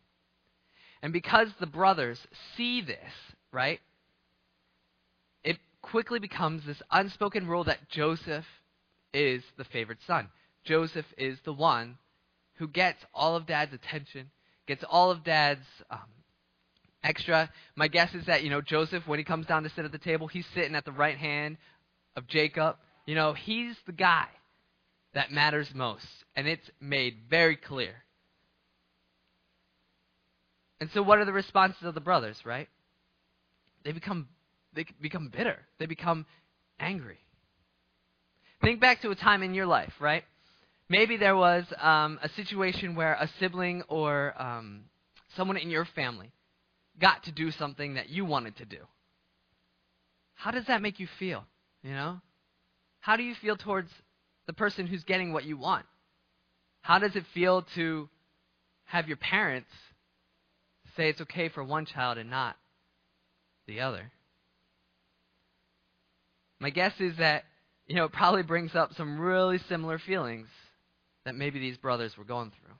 And 1.01 1.11
because 1.11 1.49
the 1.59 1.67
brothers 1.67 2.25
see 2.55 2.79
this, 2.79 3.11
right? 3.51 3.81
It 5.43 5.57
quickly 5.81 6.19
becomes 6.19 6.65
this 6.65 6.81
unspoken 6.91 7.45
rule 7.45 7.65
that 7.65 7.89
Joseph 7.89 8.45
is 9.13 9.43
the 9.57 9.65
favored 9.65 9.97
son. 10.07 10.29
Joseph 10.63 11.07
is 11.17 11.39
the 11.43 11.51
one 11.51 11.97
who 12.57 12.67
gets 12.67 12.99
all 13.13 13.35
of 13.35 13.45
dad's 13.45 13.73
attention, 13.73 14.29
gets 14.67 14.83
all 14.89 15.11
of 15.11 15.23
dad's 15.23 15.65
um, 15.89 15.99
extra. 17.03 17.49
My 17.75 17.87
guess 17.87 18.13
is 18.13 18.25
that, 18.25 18.43
you 18.43 18.49
know, 18.49 18.61
Joseph, 18.61 19.07
when 19.07 19.19
he 19.19 19.25
comes 19.25 19.45
down 19.45 19.63
to 19.63 19.69
sit 19.69 19.85
at 19.85 19.91
the 19.91 19.97
table, 19.97 20.27
he's 20.27 20.45
sitting 20.53 20.75
at 20.75 20.85
the 20.85 20.91
right 20.91 21.17
hand 21.17 21.57
of 22.15 22.27
Jacob. 22.27 22.77
You 23.05 23.15
know, 23.15 23.33
he's 23.33 23.75
the 23.85 23.91
guy 23.93 24.27
that 25.13 25.31
matters 25.31 25.69
most. 25.73 26.05
And 26.35 26.47
it's 26.47 26.69
made 26.79 27.17
very 27.29 27.55
clear 27.55 28.03
And 30.79 30.89
so 30.93 31.01
what 31.01 31.19
are 31.19 31.25
the 31.25 31.33
responses 31.33 31.83
of 31.83 31.95
the 31.95 32.01
brothers, 32.01 32.37
right? 32.45 32.67
They 33.83 33.91
become 33.91 34.27
they 34.73 34.85
become 35.01 35.29
bitter. 35.35 35.57
They 35.79 35.85
become 35.87 36.25
angry. 36.79 37.17
Think 38.61 38.79
back 38.79 39.01
to 39.01 39.09
a 39.09 39.15
time 39.15 39.43
in 39.43 39.53
your 39.53 39.65
life, 39.65 39.93
right? 39.99 40.23
Maybe 40.89 41.17
there 41.17 41.35
was 41.35 41.65
um, 41.81 42.17
a 42.23 42.29
situation 42.29 42.95
where 42.95 43.13
a 43.13 43.29
sibling 43.39 43.83
or 43.89 44.33
um, 44.41 44.83
someone 45.35 45.57
in 45.57 45.69
your 45.69 45.85
family 45.95 46.31
got 46.99 47.23
to 47.23 47.31
do 47.31 47.51
something 47.51 47.95
that 47.95 48.09
you 48.09 48.23
wanted 48.23 48.55
to 48.57 48.65
do. 48.65 48.79
How 50.35 50.51
does 50.51 50.65
that 50.67 50.81
make 50.81 50.99
you 50.99 51.07
feel? 51.19 51.45
You 51.83 51.91
know? 51.91 52.21
How 52.99 53.17
do 53.17 53.23
you 53.23 53.35
feel 53.41 53.57
towards 53.57 53.89
the 54.45 54.53
person 54.53 54.87
who's 54.87 55.03
getting 55.03 55.33
what 55.33 55.43
you 55.43 55.57
want? 55.57 55.85
How 56.81 56.99
does 56.99 57.15
it 57.15 57.23
feel 57.33 57.65
to 57.75 58.07
have 58.85 59.07
your 59.09 59.17
parents 59.17 59.69
say 60.95 61.09
it's 61.09 61.21
okay 61.21 61.49
for 61.49 61.63
one 61.63 61.85
child 61.85 62.17
and 62.17 62.29
not 62.29 62.55
the 63.67 63.81
other? 63.81 64.11
My 66.59 66.69
guess 66.69 66.93
is 66.99 67.17
that, 67.17 67.43
you 67.87 67.95
know, 67.95 68.05
it 68.05 68.13
probably 68.13 68.43
brings 68.43 68.73
up 68.73 68.91
some 68.95 69.19
really 69.19 69.59
similar 69.67 69.99
feelings 69.99 70.47
that 71.27 71.35
maybe 71.35 71.59
these 71.59 71.75
brothers 71.75 72.17
were 72.17 72.23
going 72.23 72.51
through. 72.51 72.73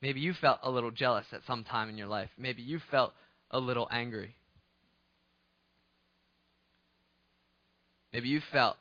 Maybe 0.00 0.20
you 0.20 0.32
felt 0.32 0.60
a 0.62 0.70
little 0.70 0.90
jealous 0.90 1.26
at 1.30 1.42
some 1.46 1.62
time 1.62 1.90
in 1.90 1.98
your 1.98 2.06
life. 2.06 2.30
Maybe 2.38 2.62
you 2.62 2.80
felt 2.90 3.12
a 3.50 3.58
little 3.58 3.86
angry. 3.92 4.34
Maybe 8.14 8.28
you 8.28 8.40
felt 8.50 8.78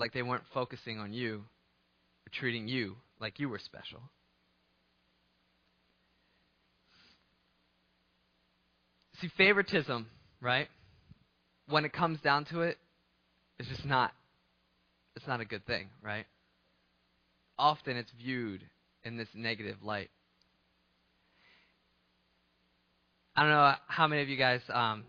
like 0.00 0.12
they 0.12 0.22
weren't 0.22 0.42
focusing 0.52 0.98
on 0.98 1.12
you 1.12 1.36
or 1.36 2.30
treating 2.32 2.66
you 2.66 2.96
like 3.20 3.38
you 3.38 3.48
were 3.48 3.60
special. 3.60 4.00
See, 9.20 9.30
favoritism, 9.38 10.08
right? 10.40 10.66
When 11.68 11.84
it 11.84 11.92
comes 11.92 12.18
down 12.20 12.46
to 12.46 12.62
it, 12.62 12.78
it's 13.60 13.68
just 13.68 13.84
not 13.84 14.10
it's 15.16 15.26
not 15.26 15.40
a 15.40 15.44
good 15.44 15.66
thing, 15.66 15.88
right? 16.02 16.26
Often 17.58 17.96
it's 17.96 18.12
viewed 18.22 18.62
in 19.02 19.16
this 19.16 19.28
negative 19.34 19.76
light. 19.82 20.10
I 23.34 23.42
don't 23.42 23.50
know 23.50 23.72
how 23.88 24.06
many 24.06 24.22
of 24.22 24.28
you 24.28 24.36
guys 24.36 24.60
um, 24.72 25.04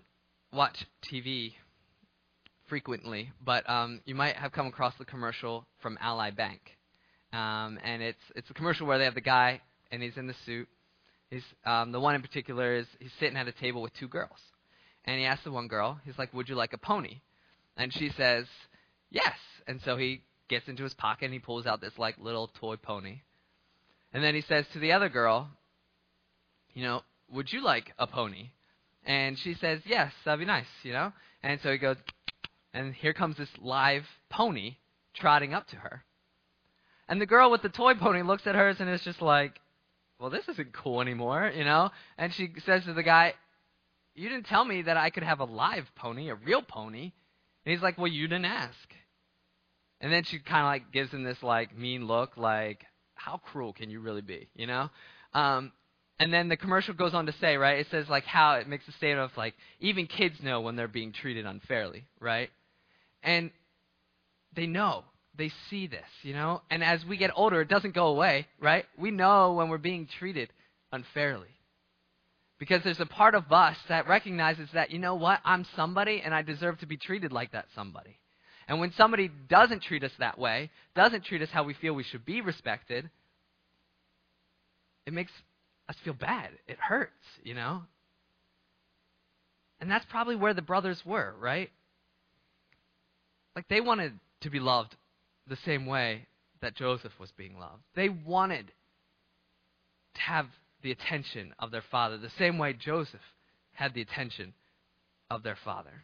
watch 0.52 0.86
TV 1.12 1.54
frequently, 2.67 3.32
but 3.46 3.70
um, 3.70 4.02
you 4.06 4.15
might 4.15 4.36
have 4.38 4.52
come 4.52 4.67
across 4.67 4.93
the 4.98 5.06
commercial 5.06 5.65
from 5.82 5.98
Ally 6.02 6.32
Bank, 6.32 6.62
um, 7.32 7.78
and 7.84 8.02
it's 8.02 8.17
it's 8.36 8.50
a 8.50 8.54
commercial 8.54 8.88
where 8.88 8.98
they 8.98 9.06
have 9.06 9.15
the 9.15 9.22
guy 9.22 9.62
and 9.91 10.02
he's 10.02 10.17
in 10.17 10.28
the 10.28 10.36
suit. 10.46 10.67
He's 11.30 11.43
um, 11.65 11.91
the 11.91 12.00
one 12.00 12.15
in 12.15 12.22
particular 12.22 12.76
is 12.76 12.88
he's 13.00 13.12
sitting 13.20 13.38
at 13.38 13.48
a 13.48 13.54
table 13.54 13.82
with 13.82 13.93
two 13.93 14.08
girls, 14.08 14.39
and 15.06 15.20
he 15.20 15.26
asks 15.26 15.43
the 15.46 15.52
one 15.52 15.67
girl, 15.67 16.00
he's 16.04 16.17
like, 16.17 16.34
"Would 16.34 16.50
you 16.50 16.56
like 16.56 16.74
a 16.74 16.78
pony?" 16.78 17.22
And 17.78 17.93
she 17.93 18.10
says, 18.17 18.46
"Yes." 19.10 19.38
And 19.67 19.82
so 19.82 19.98
he 19.98 20.24
gets 20.48 20.67
into 20.67 20.84
his 20.84 20.93
pocket 20.93 21.26
and 21.26 21.34
he 21.34 21.39
pulls 21.39 21.65
out 21.65 21.82
this 21.82 21.98
like 21.98 22.17
little 22.17 22.48
toy 22.48 22.76
pony, 22.76 23.22
and 24.13 24.24
then 24.24 24.36
he 24.36 24.41
says 24.41 24.67
to 24.70 24.80
the 24.80 24.93
other 24.93 25.10
girl, 25.10 25.50
"You 26.74 26.84
know, 26.84 27.04
would 27.30 27.52
you 27.52 27.62
like 27.62 27.93
a 27.98 28.08
pony?" 28.08 28.52
And 29.04 29.38
she 29.38 29.54
says, 29.54 29.82
"Yes, 29.86 30.13
that'd 30.26 30.39
be 30.39 30.46
nice," 30.46 30.67
you 30.84 30.93
know. 30.93 31.13
And 31.43 31.60
so 31.62 31.72
he 31.72 31.78
goes, 31.78 31.98
and 32.74 32.93
here 32.93 33.13
comes 33.13 33.38
this 33.38 33.50
live 33.60 34.06
pony 34.30 34.76
trotting 35.13 35.54
up 35.54 35.67
to 35.67 35.78
her. 35.78 36.04
And 37.08 37.22
the 37.22 37.26
girl 37.26 37.50
with 37.50 37.62
the 37.62 37.70
toy 37.70 37.96
pony 37.96 38.22
looks 38.22 38.46
at 38.46 38.56
hers 38.56 38.78
and 38.80 38.89
is 38.89 39.02
just 39.02 39.22
like, 39.22 39.60
well, 40.20 40.30
this 40.30 40.48
isn't 40.48 40.74
cool 40.74 41.02
anymore, 41.02 41.52
you 41.56 41.63
know? 41.63 41.89
And 42.17 42.34
she 42.34 42.54
says 42.65 42.84
to 42.86 42.93
the 42.93 43.04
guy, 43.04 43.34
you 44.13 44.30
didn't 44.30 44.46
tell 44.46 44.65
me 44.65 44.84
that 44.84 44.98
I 44.98 45.10
could 45.10 45.24
have 45.24 45.39
a 45.39 45.46
live 45.46 45.86
pony, 45.96 46.30
a 46.30 46.36
real 46.36 46.62
pony. 46.62 47.13
And 47.67 47.73
he's 47.73 47.84
like, 47.84 47.97
well, 47.97 48.08
you 48.08 48.30
didn't 48.30 48.45
ask. 48.45 48.93
And 49.99 50.10
then 50.10 50.23
she 50.23 50.39
kind 50.39 50.62
of 50.62 50.67
like 50.67 50.93
gives 50.93 51.12
him 51.12 51.25
this 51.25 51.43
like 51.43 51.77
mean 51.77 52.08
look, 52.08 52.38
like, 52.38 52.86
how 53.15 53.41
cruel 53.43 53.73
can 53.73 53.89
you 53.89 53.99
really 53.99 54.21
be, 54.21 54.47
you 54.56 54.67
know? 54.67 54.89
Um, 55.34 55.73
and 56.17 56.34
then 56.34 56.47
the 56.47 56.56
commercial 56.56 56.93
goes 56.93 57.13
on 57.13 57.25
to 57.25 57.34
say, 57.41 57.58
right? 57.58 57.80
It 57.80 57.88
says 57.91 58.08
like 58.08 58.23
how 58.23 58.53
it 58.53 58.69
makes 58.69 58.88
a 58.88 58.93
statement 58.93 59.30
of 59.30 59.36
like 59.36 59.53
even 59.82 60.08
kids 60.08 60.36
know 60.41 60.62
when 60.62 60.77
they're 60.77 60.88
being 60.88 61.12
treated 61.12 61.45
unfairly, 61.45 62.06
right? 62.21 62.49
And 63.21 63.51
they 64.56 64.65
know, 64.65 65.03
they 65.38 65.51
see 65.69 65.88
this, 65.88 66.08
you 66.21 66.32
know? 66.32 66.62
And 66.69 66.82
as 66.82 67.03
we 67.03 67.17
get 67.17 67.32
older, 67.36 67.60
it 67.60 67.67
doesn't 67.67 67.93
go 67.93 68.08
away, 68.08 68.47
right? 68.62 68.86
We 68.97 69.12
know 69.12 69.56
when 69.56 69.67
we're 69.67 69.77
being 69.77 70.08
treated 70.19 70.53
unfairly. 70.93 71.49
Because 72.60 72.84
there's 72.84 73.00
a 73.00 73.06
part 73.06 73.36
of 73.36 73.52
us 73.52 73.78
that 73.88 74.08
recognizes 74.08 74.70
that, 74.74 74.91
you 74.91 74.98
know 74.98 75.15
what, 75.15 75.39
I'm 75.46 75.65
somebody 75.76 76.22
and 76.24 76.34
I 76.34 76.41
deserve 76.41 76.80
to 76.80 76.88
be 76.88 76.98
treated 76.98 77.32
like 77.32 77.52
that 77.52 77.65
somebody. 77.76 78.17
And 78.67 78.80
when 78.80 78.91
somebody 78.93 79.30
doesn't 79.48 79.84
treat 79.84 80.04
us 80.04 80.12
that 80.20 80.39
way, 80.39 80.72
doesn't 80.96 81.24
treat 81.26 81.41
us 81.41 81.50
how 81.52 81.63
we 81.63 81.74
feel 81.76 81.93
we 81.93 82.04
should 82.04 82.26
be 82.26 82.41
respected, 82.41 83.10
it 85.06 85.13
makes 85.13 85.32
us 85.88 85.96
feel 86.04 86.13
bad. 86.13 86.50
It 86.67 86.78
hurts, 86.80 87.13
you 87.43 87.54
know? 87.54 87.84
And 89.80 89.89
that's 89.89 90.06
probably 90.10 90.36
where 90.36 90.54
the 90.54 90.62
brothers 90.62 91.02
were, 91.06 91.34
right? 91.39 91.70
Like 93.56 93.67
they 93.70 93.82
wanted 93.82 94.13
to 94.41 94.50
be 94.50 94.60
loved 94.60 94.96
the 95.48 95.58
same 95.65 95.86
way 95.86 96.28
that 96.62 96.76
Joseph 96.76 97.13
was 97.20 97.32
being 97.38 97.58
loved. 97.60 97.84
They 97.96 98.10
wanted 98.10 98.72
to 100.15 100.22
have 100.22 100.48
the 100.81 100.91
attention 100.91 101.53
of 101.59 101.71
their 101.71 101.83
father 101.91 102.17
the 102.17 102.29
same 102.37 102.57
way 102.57 102.73
Joseph 102.73 103.21
had 103.73 103.93
the 103.93 104.01
attention 104.01 104.53
of 105.29 105.43
their 105.43 105.57
father. 105.63 106.03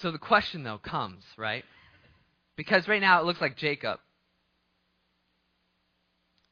So 0.00 0.10
the 0.10 0.18
question, 0.18 0.62
though, 0.62 0.78
comes, 0.78 1.24
right? 1.38 1.64
Because 2.54 2.86
right 2.86 3.00
now 3.00 3.20
it 3.20 3.24
looks 3.24 3.40
like 3.40 3.56
Jacob 3.56 3.98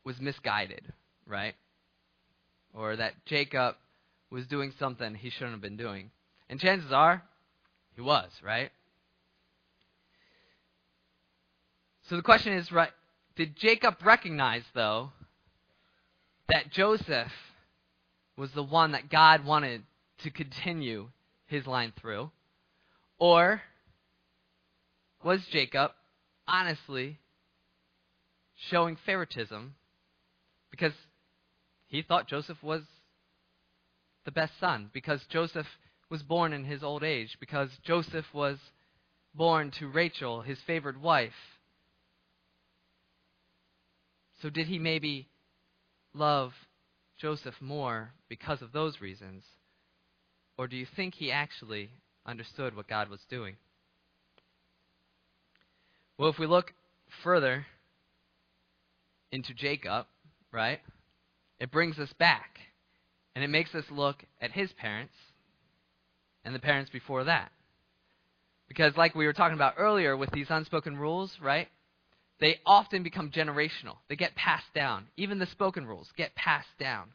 was 0.04 0.20
misguided, 0.20 0.92
right? 1.26 1.54
Or 2.72 2.96
that 2.96 3.12
Jacob 3.26 3.76
was 4.30 4.46
doing 4.46 4.72
something 4.78 5.14
he 5.14 5.30
shouldn't 5.30 5.52
have 5.52 5.60
been 5.60 5.76
doing. 5.76 6.10
And 6.48 6.58
chances 6.58 6.92
are, 6.92 7.22
he 7.94 8.00
was, 8.00 8.30
right? 8.42 8.70
So 12.08 12.16
the 12.16 12.22
question 12.22 12.52
is, 12.52 12.70
right, 12.70 12.90
did 13.34 13.56
Jacob 13.56 13.96
recognize, 14.04 14.64
though, 14.74 15.12
that 16.48 16.70
Joseph 16.70 17.32
was 18.36 18.50
the 18.52 18.62
one 18.62 18.92
that 18.92 19.08
God 19.08 19.44
wanted 19.44 19.82
to 20.18 20.30
continue 20.30 21.08
his 21.46 21.66
line 21.66 21.92
through? 21.98 22.30
Or 23.18 23.62
was 25.22 25.46
Jacob 25.46 25.92
honestly 26.46 27.18
showing 28.70 28.96
favoritism 29.06 29.74
because 30.70 30.92
he 31.86 32.02
thought 32.02 32.28
Joseph 32.28 32.62
was 32.62 32.82
the 34.26 34.32
best 34.32 34.52
son, 34.60 34.90
because 34.92 35.24
Joseph 35.30 35.66
was 36.10 36.22
born 36.22 36.52
in 36.52 36.64
his 36.64 36.82
old 36.82 37.02
age, 37.02 37.36
because 37.40 37.70
Joseph 37.82 38.26
was 38.34 38.58
born 39.34 39.70
to 39.72 39.88
Rachel, 39.88 40.42
his 40.42 40.58
favored 40.66 41.00
wife. 41.00 41.32
So, 44.44 44.50
did 44.50 44.66
he 44.66 44.78
maybe 44.78 45.26
love 46.12 46.52
Joseph 47.18 47.54
more 47.62 48.10
because 48.28 48.60
of 48.60 48.72
those 48.72 49.00
reasons? 49.00 49.42
Or 50.58 50.68
do 50.68 50.76
you 50.76 50.84
think 50.84 51.14
he 51.14 51.32
actually 51.32 51.88
understood 52.26 52.76
what 52.76 52.86
God 52.86 53.08
was 53.08 53.20
doing? 53.30 53.56
Well, 56.18 56.28
if 56.28 56.38
we 56.38 56.46
look 56.46 56.74
further 57.22 57.64
into 59.32 59.54
Jacob, 59.54 60.04
right, 60.52 60.80
it 61.58 61.72
brings 61.72 61.98
us 61.98 62.12
back 62.18 62.58
and 63.34 63.42
it 63.42 63.48
makes 63.48 63.74
us 63.74 63.84
look 63.90 64.26
at 64.42 64.52
his 64.52 64.70
parents 64.74 65.14
and 66.44 66.54
the 66.54 66.58
parents 66.58 66.90
before 66.90 67.24
that. 67.24 67.50
Because, 68.68 68.94
like 68.94 69.14
we 69.14 69.24
were 69.24 69.32
talking 69.32 69.56
about 69.56 69.76
earlier 69.78 70.14
with 70.18 70.30
these 70.32 70.48
unspoken 70.50 70.98
rules, 70.98 71.32
right? 71.40 71.68
They 72.44 72.60
often 72.66 73.02
become 73.02 73.30
generational. 73.30 73.96
They 74.10 74.16
get 74.16 74.34
passed 74.34 74.74
down. 74.74 75.06
Even 75.16 75.38
the 75.38 75.46
spoken 75.46 75.86
rules 75.86 76.12
get 76.14 76.34
passed 76.34 76.76
down. 76.78 77.14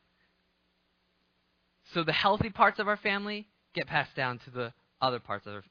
So 1.94 2.04
the 2.04 2.12
healthy 2.12 2.50
parts 2.50 2.80
of 2.80 2.88
our 2.88 2.98
family 2.98 3.48
get 3.76 3.86
passed 3.86 4.16
down 4.16 4.40
to 4.46 4.50
the 4.50 4.74
other 5.00 5.20
parts 5.20 5.46
of 5.46 5.54
our, 5.54 5.64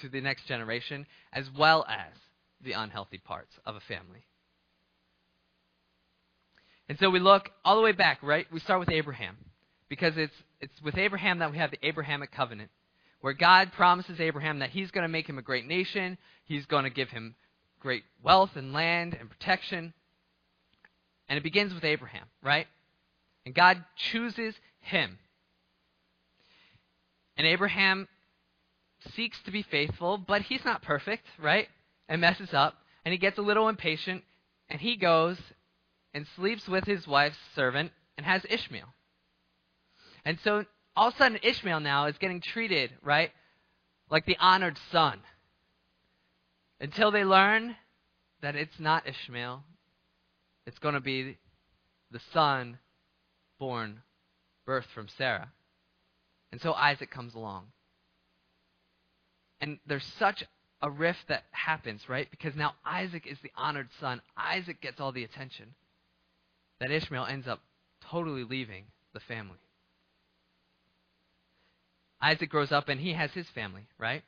to 0.00 0.08
the 0.08 0.22
next 0.22 0.46
generation, 0.46 1.04
as 1.30 1.44
well 1.58 1.84
as 1.90 2.14
the 2.64 2.72
unhealthy 2.72 3.18
parts 3.18 3.52
of 3.66 3.76
a 3.76 3.80
family. 3.80 4.24
And 6.88 6.98
so 6.98 7.10
we 7.10 7.20
look 7.20 7.50
all 7.66 7.76
the 7.76 7.82
way 7.82 7.92
back, 7.92 8.22
right? 8.22 8.46
We 8.50 8.60
start 8.60 8.80
with 8.80 8.88
Abraham 8.88 9.36
because 9.90 10.16
it's, 10.16 10.32
it's 10.58 10.80
with 10.82 10.96
Abraham 10.96 11.40
that 11.40 11.50
we 11.50 11.58
have 11.58 11.70
the 11.70 11.86
Abrahamic 11.86 12.32
covenant, 12.32 12.70
where 13.20 13.34
God 13.34 13.72
promises 13.72 14.20
Abraham 14.20 14.60
that 14.60 14.70
he's 14.70 14.90
going 14.90 15.04
to 15.04 15.08
make 15.08 15.28
him 15.28 15.36
a 15.36 15.42
great 15.42 15.66
nation, 15.66 16.16
he's 16.46 16.64
going 16.64 16.84
to 16.84 16.90
give 16.90 17.10
him 17.10 17.34
great 17.82 18.04
wealth 18.22 18.50
and 18.54 18.72
land 18.72 19.16
and 19.18 19.28
protection. 19.28 19.92
And 21.28 21.36
it 21.36 21.42
begins 21.42 21.74
with 21.74 21.84
Abraham, 21.84 22.26
right? 22.42 22.66
And 23.44 23.54
God 23.54 23.84
chooses 23.96 24.54
him. 24.80 25.18
And 27.36 27.46
Abraham 27.46 28.06
seeks 29.14 29.36
to 29.44 29.50
be 29.50 29.62
faithful, 29.62 30.16
but 30.16 30.42
he's 30.42 30.64
not 30.64 30.82
perfect, 30.82 31.26
right? 31.40 31.68
And 32.08 32.20
messes 32.20 32.54
up. 32.54 32.74
And 33.04 33.12
he 33.12 33.18
gets 33.18 33.38
a 33.38 33.42
little 33.42 33.68
impatient. 33.68 34.22
And 34.68 34.80
he 34.80 34.96
goes 34.96 35.38
and 36.14 36.26
sleeps 36.36 36.68
with 36.68 36.84
his 36.84 37.06
wife's 37.06 37.38
servant 37.54 37.90
and 38.16 38.24
has 38.24 38.46
Ishmael. 38.48 38.94
And 40.24 40.38
so 40.44 40.64
all 40.94 41.08
of 41.08 41.14
a 41.14 41.18
sudden, 41.18 41.38
Ishmael 41.42 41.80
now 41.80 42.06
is 42.06 42.18
getting 42.18 42.40
treated, 42.40 42.92
right, 43.02 43.32
like 44.10 44.26
the 44.26 44.36
honored 44.38 44.78
son. 44.92 45.20
Until 46.82 47.12
they 47.12 47.24
learn 47.24 47.76
that 48.42 48.56
it's 48.56 48.80
not 48.80 49.06
Ishmael, 49.06 49.62
it's 50.66 50.80
going 50.80 50.94
to 50.94 51.00
be 51.00 51.38
the 52.10 52.20
son 52.32 52.78
born, 53.60 54.00
birth 54.66 54.86
from 54.92 55.06
Sarah. 55.16 55.52
And 56.50 56.60
so 56.60 56.72
Isaac 56.72 57.08
comes 57.08 57.34
along. 57.34 57.66
And 59.60 59.78
there's 59.86 60.04
such 60.18 60.42
a 60.82 60.90
rift 60.90 61.20
that 61.28 61.44
happens, 61.52 62.08
right? 62.08 62.28
Because 62.28 62.56
now 62.56 62.72
Isaac 62.84 63.28
is 63.30 63.38
the 63.44 63.52
honored 63.56 63.88
son. 64.00 64.20
Isaac 64.36 64.80
gets 64.80 65.00
all 65.00 65.12
the 65.12 65.22
attention. 65.22 65.74
That 66.80 66.90
Ishmael 66.90 67.26
ends 67.26 67.46
up 67.46 67.60
totally 68.10 68.42
leaving 68.42 68.86
the 69.14 69.20
family. 69.20 69.60
Isaac 72.20 72.50
grows 72.50 72.72
up 72.72 72.88
and 72.88 73.00
he 73.00 73.12
has 73.12 73.30
his 73.30 73.46
family, 73.54 73.86
right? 73.98 74.24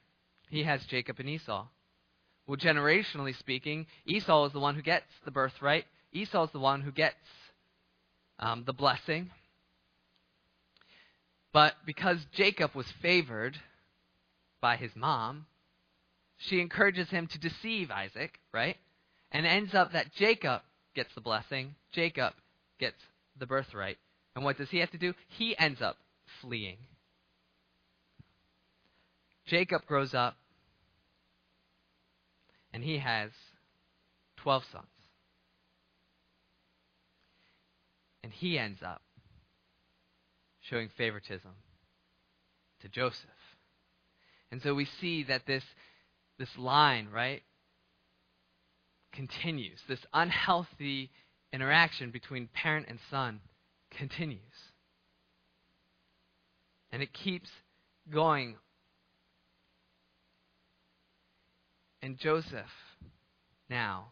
He 0.49 0.62
has 0.62 0.85
Jacob 0.85 1.19
and 1.19 1.29
Esau. 1.29 1.67
Well, 2.46 2.59
generationally 2.59 3.37
speaking, 3.38 3.87
Esau 4.07 4.46
is 4.46 4.52
the 4.52 4.61
one 4.61 4.74
who 4.74 4.83
gets 4.83 5.07
the 5.24 5.30
birthright. 5.30 5.87
Esau 6.12 6.44
is 6.44 6.50
the 6.52 6.59
one 6.59 6.83
who 6.83 6.92
gets 6.92 7.16
um, 8.38 8.64
the 8.66 8.72
blessing. 8.72 9.30
But 11.52 11.74
because 11.87 12.18
Jacob 12.33 12.74
was 12.74 12.87
favored 13.00 13.57
by 14.61 14.76
his 14.76 14.90
mom, 14.94 15.46
she 16.37 16.61
encourages 16.61 17.09
him 17.09 17.26
to 17.28 17.38
deceive 17.38 17.90
Isaac, 17.90 18.38
right? 18.52 18.76
And 19.33 19.46
ends 19.46 19.74
up 19.74 19.92
that 19.92 20.12
Jacob 20.14 20.62
gets 20.94 21.14
the 21.14 21.20
blessing, 21.20 21.74
Jacob 21.92 22.35
gets 22.78 22.96
the 23.38 23.46
birthright. 23.46 23.98
And 24.35 24.44
what 24.44 24.59
does 24.59 24.70
he 24.70 24.78
have 24.78 24.90
to 24.90 24.98
do? 24.98 25.14
He 25.28 25.57
ends 25.57 25.80
up 25.80 25.96
fleeing. 26.40 26.78
Jacob 29.46 29.87
grows 29.87 30.14
up 30.14 30.37
and 32.75 32.83
he 32.83 32.99
has 32.99 33.31
12 34.39 34.65
sons. 34.73 34.85
And 38.25 38.33
he 38.33 38.59
ends 38.59 38.81
up 38.83 39.01
showing 40.61 40.89
favoritism 40.99 41.53
to 42.83 42.89
Joseph. 42.89 43.31
And 44.51 44.61
so 44.61 44.75
we 44.75 44.87
see 44.87 45.23
that 45.23 45.47
this, 45.47 45.63
this 46.37 46.49
line, 46.59 47.09
right, 47.15 47.43
continues. 49.13 49.79
This 49.89 50.05
unhealthy 50.13 51.13
interaction 51.53 52.11
between 52.11 52.49
parent 52.53 52.87
and 52.89 52.99
son 53.09 53.41
continues. 53.93 54.41
And 56.91 57.03
it 57.03 57.13
keeps 57.13 57.51
going 58.13 58.57
And 62.05 62.19
Joseph 62.19 62.67
now 63.71 64.09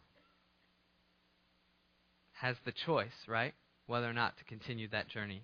has 2.31 2.55
the 2.65 2.71
choice, 2.71 3.13
right? 3.27 3.53
Whether 3.85 4.09
or 4.09 4.13
not 4.13 4.35
to 4.39 4.43
continue 4.45 4.87
that 4.87 5.09
journey, 5.09 5.43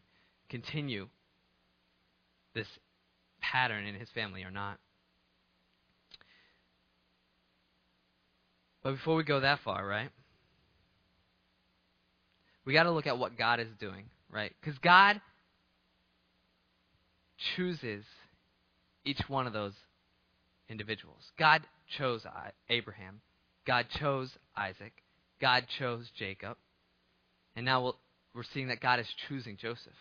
continue 0.49 1.09
this 2.55 2.65
pattern 3.39 3.85
in 3.85 3.93
his 3.93 4.09
family 4.15 4.41
or 4.41 4.49
not. 4.49 4.79
But 8.81 8.93
before 8.93 9.15
we 9.15 9.23
go 9.23 9.41
that 9.41 9.59
far, 9.63 9.85
right? 9.85 10.09
We 12.65 12.73
got 12.73 12.83
to 12.83 12.91
look 12.91 13.05
at 13.05 13.19
what 13.19 13.37
God 13.37 13.59
is 13.59 13.67
doing, 13.79 14.05
right? 14.31 14.51
Because 14.59 14.79
God 14.79 15.21
chooses 17.55 18.05
each 19.05 19.21
one 19.27 19.45
of 19.45 19.53
those 19.53 19.73
individuals. 20.67 21.21
God 21.37 21.61
chose 21.97 22.25
Abraham. 22.69 23.21
God 23.65 23.87
chose 23.89 24.37
Isaac. 24.55 24.93
God 25.41 25.65
chose 25.77 26.09
Jacob. 26.15 26.57
And 27.55 27.65
now 27.65 27.85
we 27.85 27.91
we 28.33 28.41
are 28.41 28.45
seeing 28.53 28.67
that 28.67 28.79
God 28.79 28.99
is 28.99 29.07
choosing 29.27 29.57
Joseph. 29.57 29.93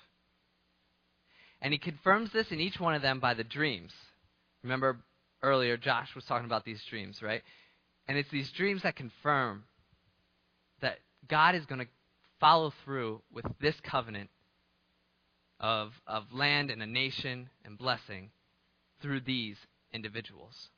And 1.60 1.72
he 1.72 1.78
confirms 1.78 2.30
this 2.32 2.50
in 2.50 2.60
each 2.60 2.78
one 2.78 2.94
of 2.94 3.02
them 3.02 3.20
by 3.20 3.34
the 3.34 3.44
dreams. 3.44 3.92
Remember 4.62 4.98
earlier, 5.42 5.76
Josh 5.76 6.14
was 6.14 6.24
talking 6.24 6.46
about 6.46 6.64
these 6.64 6.82
dreams, 6.88 7.22
right? 7.22 7.42
And 8.06 8.16
it's 8.16 8.30
these 8.30 8.50
dreams 8.52 8.82
that 8.82 8.96
confirm 8.96 9.64
that 10.80 10.98
God 11.28 11.54
is 11.54 11.66
going 11.66 11.80
to 11.80 11.88
follow 12.38 12.72
through 12.84 13.22
with 13.32 13.44
this 13.60 13.74
covenant 13.82 14.30
of, 15.60 15.92
of 16.06 16.24
land 16.32 16.70
and 16.70 16.82
a 16.82 16.86
nation 16.86 17.48
and 17.64 17.76
blessing 17.76 18.30
through 19.00 19.20
these 19.20 19.56
individuals. 19.92 20.68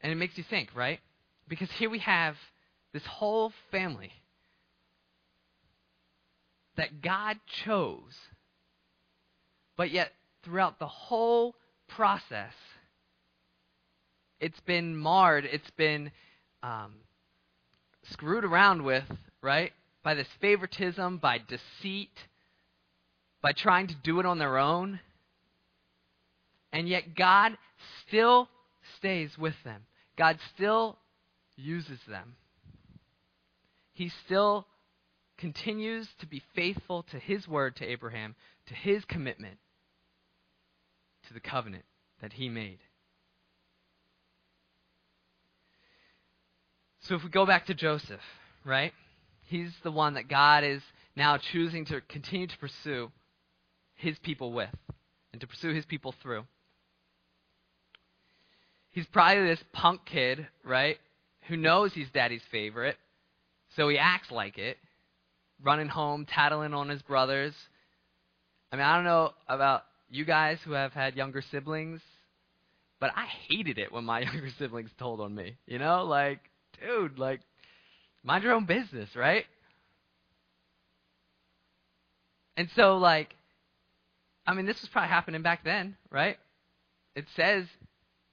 And 0.00 0.12
it 0.12 0.16
makes 0.16 0.38
you 0.38 0.44
think, 0.48 0.70
right? 0.74 1.00
Because 1.48 1.70
here 1.72 1.90
we 1.90 1.98
have 2.00 2.36
this 2.92 3.04
whole 3.04 3.52
family 3.70 4.12
that 6.76 7.02
God 7.02 7.38
chose, 7.64 8.16
but 9.76 9.90
yet 9.90 10.12
throughout 10.42 10.78
the 10.78 10.86
whole 10.86 11.54
process, 11.88 12.52
it's 14.38 14.60
been 14.60 14.96
marred, 14.96 15.44
it's 15.44 15.70
been 15.72 16.10
um, 16.62 16.94
screwed 18.10 18.44
around 18.44 18.82
with, 18.82 19.04
right? 19.42 19.72
By 20.02 20.14
this 20.14 20.28
favoritism, 20.40 21.18
by 21.18 21.38
deceit, 21.46 22.16
by 23.42 23.52
trying 23.52 23.88
to 23.88 23.94
do 24.02 24.20
it 24.20 24.26
on 24.26 24.38
their 24.38 24.56
own. 24.56 25.00
And 26.72 26.88
yet 26.88 27.14
God 27.14 27.58
still 28.06 28.48
stays 28.96 29.36
with 29.36 29.54
them. 29.64 29.82
God 30.20 30.36
still 30.54 30.98
uses 31.56 31.98
them. 32.06 32.36
He 33.94 34.10
still 34.26 34.66
continues 35.38 36.06
to 36.18 36.26
be 36.26 36.42
faithful 36.54 37.04
to 37.04 37.18
his 37.18 37.48
word 37.48 37.76
to 37.76 37.90
Abraham, 37.90 38.34
to 38.66 38.74
his 38.74 39.02
commitment 39.06 39.56
to 41.26 41.32
the 41.32 41.40
covenant 41.40 41.86
that 42.20 42.34
he 42.34 42.50
made. 42.50 42.80
So 47.04 47.14
if 47.14 47.24
we 47.24 47.30
go 47.30 47.46
back 47.46 47.64
to 47.68 47.74
Joseph, 47.74 48.20
right? 48.62 48.92
He's 49.46 49.72
the 49.82 49.90
one 49.90 50.14
that 50.14 50.28
God 50.28 50.64
is 50.64 50.82
now 51.16 51.38
choosing 51.50 51.86
to 51.86 52.02
continue 52.02 52.46
to 52.46 52.58
pursue 52.58 53.10
his 53.94 54.18
people 54.18 54.52
with 54.52 54.68
and 55.32 55.40
to 55.40 55.46
pursue 55.46 55.72
his 55.72 55.86
people 55.86 56.14
through 56.22 56.44
he's 59.00 59.06
probably 59.06 59.46
this 59.46 59.64
punk 59.72 60.04
kid, 60.04 60.46
right? 60.62 60.98
Who 61.48 61.56
knows 61.56 61.94
he's 61.94 62.10
daddy's 62.10 62.42
favorite. 62.50 62.98
So 63.74 63.88
he 63.88 63.96
acts 63.96 64.30
like 64.30 64.58
it, 64.58 64.76
running 65.62 65.88
home, 65.88 66.26
tattling 66.26 66.74
on 66.74 66.90
his 66.90 67.00
brothers. 67.00 67.54
I 68.70 68.76
mean, 68.76 68.84
I 68.84 68.96
don't 68.96 69.04
know 69.04 69.30
about 69.48 69.84
you 70.10 70.26
guys 70.26 70.58
who 70.64 70.72
have 70.72 70.92
had 70.92 71.16
younger 71.16 71.40
siblings, 71.40 72.02
but 73.00 73.10
I 73.16 73.24
hated 73.24 73.78
it 73.78 73.90
when 73.90 74.04
my 74.04 74.20
younger 74.20 74.50
siblings 74.58 74.90
told 74.98 75.20
on 75.20 75.34
me. 75.34 75.56
You 75.66 75.78
know, 75.78 76.04
like, 76.04 76.40
dude, 76.78 77.18
like, 77.18 77.40
mind 78.22 78.44
your 78.44 78.52
own 78.52 78.66
business, 78.66 79.08
right? 79.16 79.46
And 82.58 82.68
so, 82.76 82.98
like, 82.98 83.34
I 84.46 84.52
mean, 84.52 84.66
this 84.66 84.82
was 84.82 84.90
probably 84.90 85.08
happening 85.08 85.40
back 85.40 85.64
then, 85.64 85.96
right? 86.10 86.36
It 87.16 87.24
says 87.34 87.64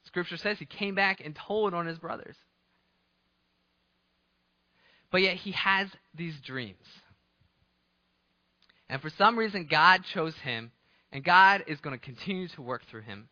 Scripture 0.08 0.38
says 0.38 0.58
he 0.58 0.66
came 0.66 0.96
back 0.96 1.22
and 1.24 1.36
told 1.36 1.74
on 1.74 1.86
his 1.86 2.00
brothers. 2.00 2.36
But 5.12 5.22
yet 5.22 5.36
he 5.36 5.52
has 5.52 5.90
these 6.16 6.36
dreams. 6.46 6.84
And 8.90 9.02
for 9.02 9.10
some 9.18 9.38
reason, 9.38 9.68
God 9.70 10.04
chose 10.14 10.36
him, 10.44 10.72
and 11.12 11.24
God 11.24 11.66
is 11.68 11.80
going 11.82 11.98
to 11.98 12.04
continue 12.04 12.48
to 12.50 12.62
work 12.62 12.82
through 12.90 13.02
him. 13.02 13.28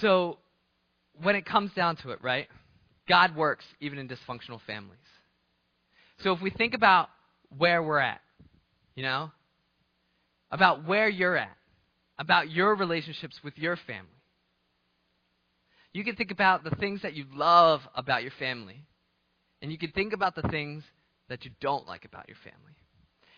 So, 0.00 0.38
when 1.20 1.34
it 1.34 1.44
comes 1.44 1.72
down 1.72 1.96
to 1.96 2.10
it, 2.10 2.20
right? 2.22 2.46
God 3.08 3.34
works 3.34 3.64
even 3.80 3.98
in 3.98 4.06
dysfunctional 4.08 4.60
families. 4.64 4.98
So, 6.22 6.32
if 6.32 6.40
we 6.40 6.50
think 6.50 6.74
about 6.74 7.08
where 7.56 7.82
we're 7.82 7.98
at, 7.98 8.20
you 8.94 9.02
know, 9.02 9.32
about 10.50 10.86
where 10.86 11.08
you're 11.08 11.36
at, 11.36 11.56
about 12.18 12.50
your 12.50 12.74
relationships 12.74 13.38
with 13.42 13.56
your 13.56 13.76
family. 13.76 14.08
You 15.92 16.04
can 16.04 16.16
think 16.16 16.30
about 16.30 16.64
the 16.64 16.70
things 16.76 17.02
that 17.02 17.14
you 17.14 17.24
love 17.32 17.80
about 17.94 18.22
your 18.22 18.32
family, 18.38 18.84
and 19.62 19.72
you 19.72 19.78
can 19.78 19.90
think 19.90 20.12
about 20.12 20.34
the 20.34 20.48
things 20.48 20.84
that 21.28 21.44
you 21.44 21.50
don't 21.60 21.86
like 21.86 22.04
about 22.04 22.28
your 22.28 22.36
family. 22.42 22.76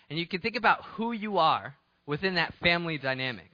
And 0.09 0.19
you 0.19 0.27
can 0.27 0.41
think 0.41 0.57
about 0.57 0.85
who 0.97 1.13
you 1.13 1.39
are 1.39 1.75
within 2.07 2.35
that 2.35 2.55
family 2.63 2.99
dynamic. 2.99 3.51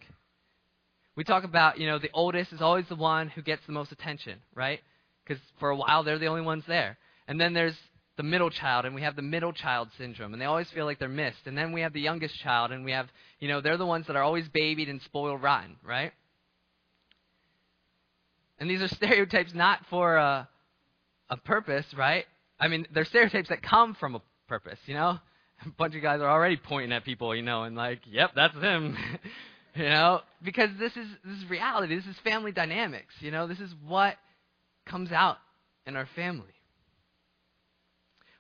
We 1.14 1.25
talk 1.25 1.45
about, 1.45 1.79
you 1.79 1.87
know, 1.87 1.99
the 1.99 2.11
oldest 2.12 2.53
is 2.53 2.61
always 2.61 2.87
the 2.88 2.97
one 2.97 3.29
who 3.29 3.42
gets 3.42 3.62
the 3.66 3.73
most 3.73 3.92
attention, 3.92 4.38
right? 4.55 4.81
Because 5.25 5.42
for 5.59 5.71
a 5.71 5.77
while 5.77 6.05
they're 6.05 6.19
the 6.19 6.27
only 6.27 6.42
ones 6.42 6.64
there. 6.66 6.99
And 7.29 7.40
then 7.40 7.53
there's 7.53 7.77
the 8.17 8.23
middle 8.23 8.51
child, 8.51 8.85
and 8.87 8.95
we 8.95 9.03
have 9.03 9.15
the 9.15 9.23
middle 9.23 9.53
child 9.53 9.89
syndrome, 9.99 10.33
and 10.33 10.41
they 10.41 10.47
always 10.47 10.71
feel 10.71 10.87
like 10.87 10.99
they're 10.99 11.09
missed. 11.09 11.47
And 11.47 11.57
then 11.57 11.73
we 11.73 11.83
have 11.83 11.93
the 11.93 12.01
youngest 12.01 12.39
child, 12.41 12.73
and 12.73 12.85
we 12.85 12.93
have, 12.93 13.09
you 13.41 13.49
know, 13.49 13.61
they're 13.61 13.77
the 13.77 13.87
ones 13.87 14.07
that 14.07 14.17
are 14.17 14.23
always 14.23 14.49
babied 14.49 14.89
and 14.89 15.03
spoiled 15.03 15.43
rotten, 15.43 15.77
right? 15.85 16.13
And 18.59 18.71
these 18.71 18.81
are 18.81 18.89
stereotypes 18.95 19.55
not 19.55 19.81
for 19.91 20.17
a, 20.17 20.49
a 21.29 21.37
purpose, 21.37 21.87
right? 21.97 22.25
I 22.59 22.69
mean, 22.69 22.87
they're 22.93 23.05
stereotypes 23.05 23.51
that 23.51 23.63
come 23.63 23.95
from 23.95 24.15
a 24.15 24.23
purpose, 24.49 24.79
you 24.87 24.95
know? 24.95 25.19
A 25.65 25.71
bunch 25.79 25.95
of 25.95 26.03
guys 26.03 26.21
are 26.21 26.29
already 26.29 26.57
pointing 26.57 26.93
at 26.93 27.05
people, 27.05 27.35
you 27.35 27.43
know, 27.43 27.65
and 27.65 27.77
like, 27.77 28.01
yep, 28.07 28.31
that's 28.35 28.55
him. 28.55 28.97
you 29.75 29.85
know, 29.85 30.21
because 30.43 30.71
this 30.79 30.97
is 30.97 31.07
this 31.25 31.39
is 31.39 31.51
reality. 31.51 31.97
This 31.97 32.07
is 32.07 32.17
family 32.25 32.53
dynamics, 32.53 33.15
you 33.21 33.31
know? 33.31 33.47
This 33.47 33.61
is 33.61 33.75
what 33.87 34.17
comes 34.87 35.13
out 35.13 35.39
in 35.87 35.97
our 35.97 36.09
family. 36.15 36.56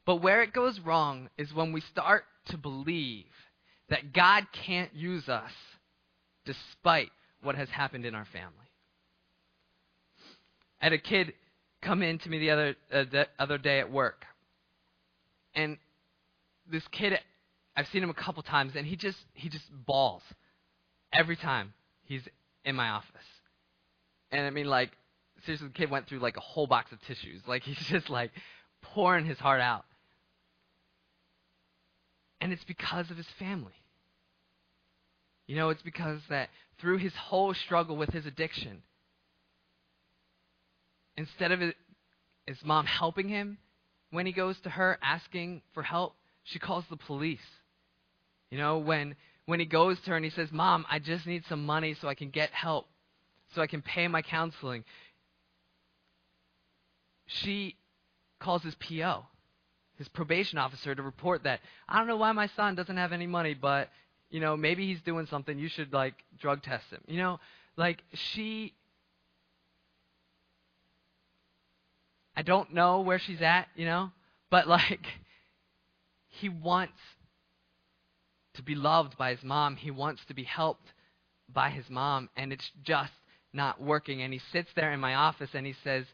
But 0.06 0.16
where 0.22 0.42
it 0.42 0.52
goes 0.52 0.80
wrong 0.80 1.28
is 1.36 1.52
when 1.52 1.72
we 1.72 1.80
start 1.80 2.24
to 2.46 2.56
believe 2.56 3.26
that 3.90 4.12
God 4.12 4.46
can't 4.52 4.94
use 4.94 5.28
us 5.28 5.50
despite 6.44 7.10
what 7.42 7.56
has 7.56 7.68
happened 7.68 8.06
in 8.06 8.14
our 8.14 8.24
family. 8.24 8.70
I 10.80 10.86
had 10.86 10.92
a 10.92 10.98
kid 10.98 11.34
come 11.82 12.02
in 12.02 12.18
to 12.20 12.28
me 12.28 12.38
the 12.38 12.50
other 12.50 12.76
uh, 12.92 13.04
the 13.10 13.26
other 13.38 13.58
day 13.58 13.80
at 13.80 13.90
work, 13.90 14.24
and 15.54 15.78
this 16.70 16.86
kid, 16.88 17.18
I've 17.76 17.88
seen 17.88 18.02
him 18.02 18.10
a 18.10 18.14
couple 18.14 18.42
times, 18.42 18.72
and 18.76 18.86
he 18.86 18.96
just 18.96 19.18
he 19.34 19.48
just 19.48 19.64
bawls 19.86 20.22
every 21.12 21.36
time 21.36 21.72
he's 22.04 22.22
in 22.64 22.76
my 22.76 22.90
office. 22.90 23.10
And 24.30 24.46
I 24.46 24.50
mean, 24.50 24.66
like 24.66 24.90
seriously, 25.44 25.68
the 25.68 25.74
kid 25.74 25.90
went 25.90 26.06
through 26.08 26.18
like 26.18 26.36
a 26.36 26.40
whole 26.40 26.66
box 26.66 26.92
of 26.92 27.00
tissues. 27.02 27.42
Like 27.46 27.62
he's 27.64 27.78
just 27.88 28.10
like 28.10 28.30
pouring 28.82 29.24
his 29.24 29.38
heart 29.38 29.60
out, 29.60 29.84
and 32.40 32.52
it's 32.52 32.64
because 32.64 33.10
of 33.10 33.16
his 33.16 33.26
family. 33.38 33.72
You 35.46 35.56
know, 35.56 35.70
it's 35.70 35.82
because 35.82 36.20
that 36.28 36.50
through 36.80 36.98
his 36.98 37.14
whole 37.14 37.54
struggle 37.54 37.96
with 37.96 38.10
his 38.10 38.26
addiction 38.26 38.82
instead 41.16 41.52
of 41.52 41.60
his 41.60 42.58
mom 42.64 42.86
helping 42.86 43.28
him 43.28 43.58
when 44.10 44.26
he 44.26 44.32
goes 44.32 44.58
to 44.60 44.70
her 44.70 44.98
asking 45.02 45.62
for 45.74 45.82
help, 45.82 46.14
she 46.44 46.58
calls 46.58 46.84
the 46.90 46.96
police. 46.96 47.40
You 48.50 48.58
know, 48.58 48.78
when 48.78 49.16
when 49.46 49.60
he 49.60 49.66
goes 49.66 50.00
to 50.00 50.10
her 50.10 50.16
and 50.16 50.24
he 50.24 50.30
says, 50.30 50.50
"Mom, 50.52 50.86
I 50.90 50.98
just 50.98 51.26
need 51.26 51.44
some 51.46 51.64
money 51.64 51.94
so 51.94 52.08
I 52.08 52.14
can 52.14 52.30
get 52.30 52.50
help, 52.50 52.88
so 53.54 53.62
I 53.62 53.66
can 53.66 53.82
pay 53.82 54.08
my 54.08 54.22
counseling." 54.22 54.84
She 57.26 57.76
calls 58.38 58.62
his 58.62 58.74
PO, 58.76 59.26
his 59.96 60.08
probation 60.08 60.58
officer 60.58 60.94
to 60.94 61.02
report 61.02 61.44
that, 61.44 61.60
"I 61.88 61.98
don't 61.98 62.06
know 62.06 62.16
why 62.16 62.32
my 62.32 62.46
son 62.48 62.74
doesn't 62.74 62.96
have 62.96 63.12
any 63.12 63.26
money, 63.26 63.54
but 63.54 63.90
you 64.30 64.40
know, 64.40 64.56
maybe 64.56 64.86
he's 64.86 65.00
doing 65.02 65.26
something. 65.26 65.58
You 65.58 65.68
should 65.68 65.92
like 65.92 66.24
drug 66.38 66.62
test 66.62 66.90
him." 66.90 67.02
You 67.06 67.18
know, 67.18 67.40
like 67.76 68.02
she 68.12 68.74
I 72.36 72.42
don't 72.42 72.74
know 72.74 73.00
where 73.00 73.18
she's 73.18 73.40
at, 73.40 73.68
you 73.74 73.86
know, 73.86 74.12
but 74.50 74.68
like 74.68 75.06
he 76.28 76.48
wants 76.48 77.00
to 78.54 78.62
be 78.62 78.74
loved 78.74 79.16
by 79.16 79.30
his 79.30 79.42
mom. 79.42 79.76
He 79.76 79.90
wants 79.90 80.24
to 80.26 80.34
be 80.34 80.44
helped 80.44 80.92
by 81.48 81.70
his 81.70 81.88
mom, 81.88 82.28
and 82.36 82.52
it's 82.52 82.70
just 82.82 83.12
not 83.52 83.80
working. 83.80 84.20
And 84.20 84.32
he 84.32 84.40
sits 84.52 84.70
there 84.74 84.92
in 84.92 85.00
my 85.00 85.14
office 85.14 85.50
and 85.54 85.66
he 85.66 85.74
says, 85.82 86.04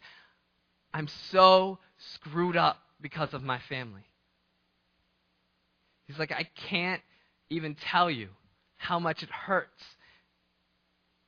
I'm 0.95 1.09
so 1.09 1.79
screwed 2.15 2.57
up 2.57 2.79
because 3.03 3.35
of 3.35 3.43
my 3.43 3.61
family. 3.69 4.03
He's 6.07 6.19
like, 6.19 6.33
I 6.33 6.49
can't 6.69 7.03
even 7.51 7.77
tell 7.91 8.11
you 8.11 8.29
how 8.77 8.99
much 8.99 9.23
it 9.23 9.31
hurts 9.31 9.83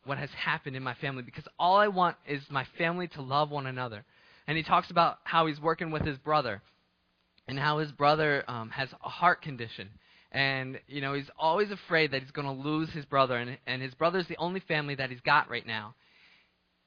what 0.05 0.19
has 0.19 0.31
happened 0.31 0.77
in 0.77 0.83
my 0.83 0.95
family 0.95 1.23
because 1.23 1.45
all 1.59 1.77
I 1.77 1.89
want 1.89 2.17
is 2.27 2.43
my 2.51 2.67
family 2.77 3.09
to 3.09 3.23
love 3.23 3.51
one 3.51 3.67
another. 3.67 4.05
And 4.47 4.57
he 4.57 4.63
talks 4.63 4.91
about 4.91 5.19
how 5.25 5.47
he's 5.47 5.61
working 5.61 5.91
with 5.91 6.03
his 6.03 6.19
brother 6.19 6.61
and 7.49 7.59
how 7.59 7.79
his 7.79 7.93
brother 7.93 8.45
um, 8.49 8.71
has 8.71 8.89
a 9.05 9.09
heart 9.09 9.41
condition. 9.43 9.89
And 10.33 10.81
you 10.89 11.01
know 11.01 11.15
he's 11.15 11.31
always 11.39 11.71
afraid 11.71 12.11
that 12.11 12.23
he's 12.23 12.33
going 12.33 12.47
to 12.47 12.69
lose 12.69 12.91
his 12.91 13.05
brother. 13.05 13.37
And 13.37 13.57
and 13.67 13.81
his 13.81 13.95
brother's 13.95 14.27
the 14.27 14.37
only 14.37 14.61
family 14.61 14.97
that 14.97 15.11
he's 15.11 15.21
got 15.21 15.49
right 15.49 15.67
now 15.67 15.95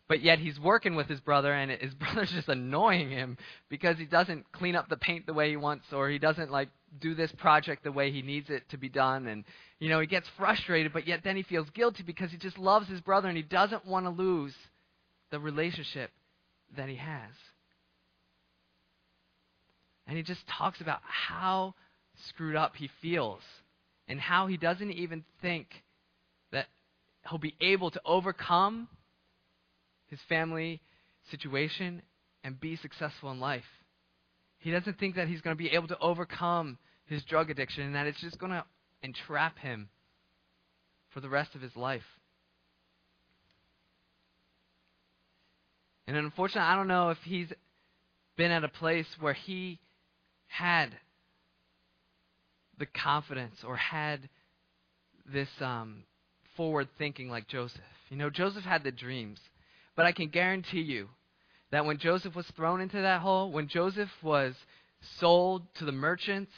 but 0.08 0.22
yet 0.22 0.39
he's 0.39 0.60
working 0.60 0.96
with 0.96 1.08
his 1.08 1.20
brother 1.20 1.54
and 1.54 1.72
his 1.72 1.93
brother's 2.00 2.32
just 2.32 2.50
annoying 2.50 3.10
him 3.10 3.38
because 3.70 3.98
he 3.98 4.06
doesn't 4.06 4.52
clean 4.52 4.76
up 4.76 4.89
the 4.89 4.98
paint 4.98 5.26
the 5.26 5.34
way 5.34 5.50
he 5.50 5.58
wants 5.58 5.86
or 5.91 6.10
he 6.10 6.20
doesn't 6.20 6.52
like 6.52 6.70
do 7.00 7.13
this 7.13 7.32
project 7.34 7.84
the 7.84 7.91
way 7.91 8.12
he 8.12 8.22
needs 8.22 8.50
it 8.50 8.67
to 8.70 8.78
be 8.78 8.89
done 8.89 9.28
and 9.28 9.43
you 9.80 9.89
know 9.89 10.00
he 10.00 10.08
gets 10.08 10.28
frustrated 10.38 10.93
but 10.93 11.08
yet 11.08 11.22
then 11.24 11.36
he 11.36 11.43
feels 11.43 11.70
guilty 11.72 12.02
because 12.04 12.32
he 12.32 12.38
just 12.38 12.58
loves 12.58 12.88
his 12.88 13.02
brother 13.02 13.28
and 13.28 13.38
he 13.38 13.43
doesn't 13.43 13.86
want 13.86 14.06
to 14.06 14.10
lose 14.10 14.54
the 15.32 15.39
relationship 15.39 16.12
that 16.76 16.89
he 16.89 16.96
has. 16.96 17.32
And 20.06 20.17
he 20.17 20.24
just 20.24 20.46
talks 20.48 20.82
about 20.82 21.00
how 21.04 21.76
screwed 22.30 22.56
up 22.56 22.76
he 22.76 22.89
feels 23.02 23.41
and 24.08 24.20
how 24.20 24.48
he 24.48 24.58
doesn't 24.58 24.91
even 24.91 25.24
think 25.41 25.67
that 26.52 26.67
he'll 27.30 27.39
be 27.39 27.56
able 27.60 27.91
to 27.91 28.02
overcome 28.06 28.88
his 30.08 30.20
family 30.28 30.82
situation 31.30 32.02
and 32.43 32.60
be 32.60 32.76
successful 32.76 33.32
in 33.32 33.39
life. 33.39 33.63
He 34.60 34.72
doesn't 34.72 35.00
think 35.00 35.15
that 35.15 35.28
he's 35.28 35.41
going 35.41 35.56
to 35.56 35.62
be 35.63 35.70
able 35.70 35.88
to 35.89 36.00
overcome 36.00 36.78
his 37.06 37.24
drug 37.24 37.50
addiction 37.50 37.84
and 37.84 37.96
that 37.96 38.08
it's 38.08 38.22
just 38.22 38.39
going 38.39 38.52
to 38.52 38.63
entrap 39.04 39.58
him 39.60 39.89
for 41.13 41.22
the 41.22 41.30
rest 41.30 41.56
of 41.56 41.62
his 41.62 41.76
life. 41.76 42.02
And 46.08 46.15
unfortunately, 46.15 46.70
I 46.70 46.76
don't 46.76 46.88
know 46.88 47.10
if 47.10 47.17
he's 47.24 47.52
been 48.38 48.52
at 48.52 48.63
a 48.63 48.70
place 48.70 49.08
where 49.20 49.34
he 49.34 49.80
had 50.48 50.89
the 52.80 52.86
confidence 52.86 53.58
or 53.65 53.76
had 53.76 54.30
this 55.32 55.50
um, 55.60 56.04
forward 56.56 56.88
thinking 56.98 57.30
like 57.30 57.48
Joseph. 57.48 57.82
You 58.10 58.17
know, 58.17 58.30
Joseph 58.30 58.63
had 58.63 58.84
the 58.84 58.91
dreams, 58.91 59.39
but 59.98 60.06
I 60.06 60.14
can 60.14 60.30
guarantee 60.30 60.82
you 60.82 61.10
that 61.72 61.86
when 61.86 61.98
Joseph 61.98 62.36
was 62.36 62.46
thrown 62.56 62.80
into 62.80 63.02
that 63.02 63.20
hole, 63.20 63.52
when 63.52 63.68
Joseph 63.68 64.12
was 64.22 64.54
sold 65.20 65.64
to 65.76 65.86
the 65.86 65.92
merchants, 65.92 66.52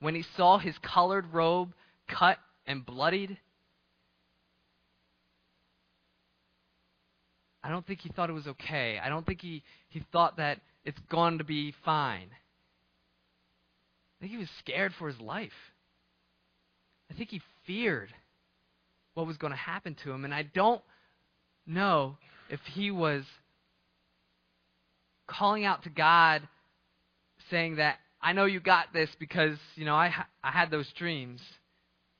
when 0.00 0.14
he 0.14 0.24
saw 0.36 0.58
his 0.58 0.76
colored 0.78 1.26
robe 1.32 1.72
cut 2.08 2.38
and 2.66 2.84
bloodied, 2.84 3.36
I 7.62 7.68
don't 7.68 7.86
think 7.86 8.00
he 8.00 8.08
thought 8.08 8.30
it 8.30 8.34
was 8.34 8.46
okay. 8.46 8.98
I 8.98 9.10
don't 9.10 9.24
think 9.26 9.42
he, 9.42 9.62
he 9.88 10.02
thought 10.10 10.38
that 10.38 10.60
it's 10.84 10.98
going 11.10 11.38
to 11.38 11.44
be 11.44 11.74
fine. 11.84 12.28
I 14.18 14.20
think 14.20 14.32
he 14.32 14.38
was 14.38 14.50
scared 14.58 14.92
for 14.98 15.06
his 15.06 15.20
life. 15.20 15.52
I 17.10 17.14
think 17.14 17.28
he 17.28 17.42
feared 17.66 18.08
what 19.12 19.26
was 19.26 19.36
going 19.36 19.52
to 19.52 19.56
happen 19.56 19.94
to 20.02 20.12
him. 20.12 20.24
And 20.24 20.34
I 20.34 20.42
don't 20.42 20.82
know 21.66 22.16
if 22.50 22.60
he 22.72 22.90
was 22.90 23.24
calling 25.26 25.64
out 25.64 25.82
to 25.84 25.90
God 25.90 26.46
saying 27.50 27.76
that, 27.76 27.98
I 28.20 28.32
know 28.32 28.46
you 28.46 28.60
got 28.60 28.92
this 28.92 29.10
because, 29.18 29.58
you 29.74 29.84
know, 29.84 29.94
I, 29.94 30.12
I 30.42 30.50
had 30.50 30.70
those 30.70 30.90
dreams. 30.92 31.40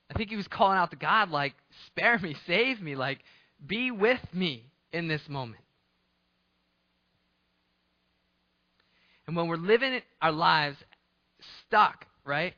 I 0.09 0.13
think 0.13 0.29
he 0.29 0.35
was 0.35 0.47
calling 0.47 0.77
out 0.77 0.91
to 0.91 0.97
God, 0.97 1.29
like, 1.31 1.53
spare 1.87 2.19
me, 2.19 2.35
save 2.45 2.81
me, 2.81 2.95
like, 2.95 3.19
be 3.65 3.89
with 3.91 4.21
me 4.33 4.65
in 4.93 5.07
this 5.07 5.21
moment. 5.27 5.63
And 9.27 9.35
when 9.35 9.47
we're 9.47 9.55
living 9.57 9.99
our 10.21 10.31
lives 10.31 10.77
stuck, 11.65 12.05
right, 12.23 12.53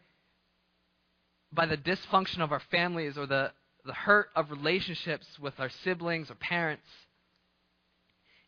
by 1.54 1.66
the 1.66 1.78
dysfunction 1.78 2.40
of 2.40 2.52
our 2.52 2.62
families 2.70 3.18
or 3.18 3.26
the, 3.26 3.52
the 3.88 3.94
hurt 3.94 4.30
of 4.36 4.52
relationships 4.52 5.26
with 5.42 5.54
our 5.60 5.70
siblings 5.84 6.30
or 6.30 6.36
parents, 6.36 6.86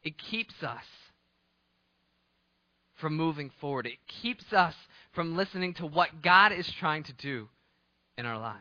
it 0.03 0.17
keeps 0.17 0.53
us 0.61 0.83
from 2.99 3.15
moving 3.15 3.49
forward. 3.59 3.87
It 3.87 3.97
keeps 4.21 4.53
us 4.53 4.75
from 5.13 5.35
listening 5.35 5.73
to 5.75 5.85
what 5.85 6.21
God 6.21 6.51
is 6.51 6.69
trying 6.79 7.03
to 7.03 7.13
do 7.13 7.47
in 8.17 8.25
our 8.25 8.37
lives. 8.37 8.59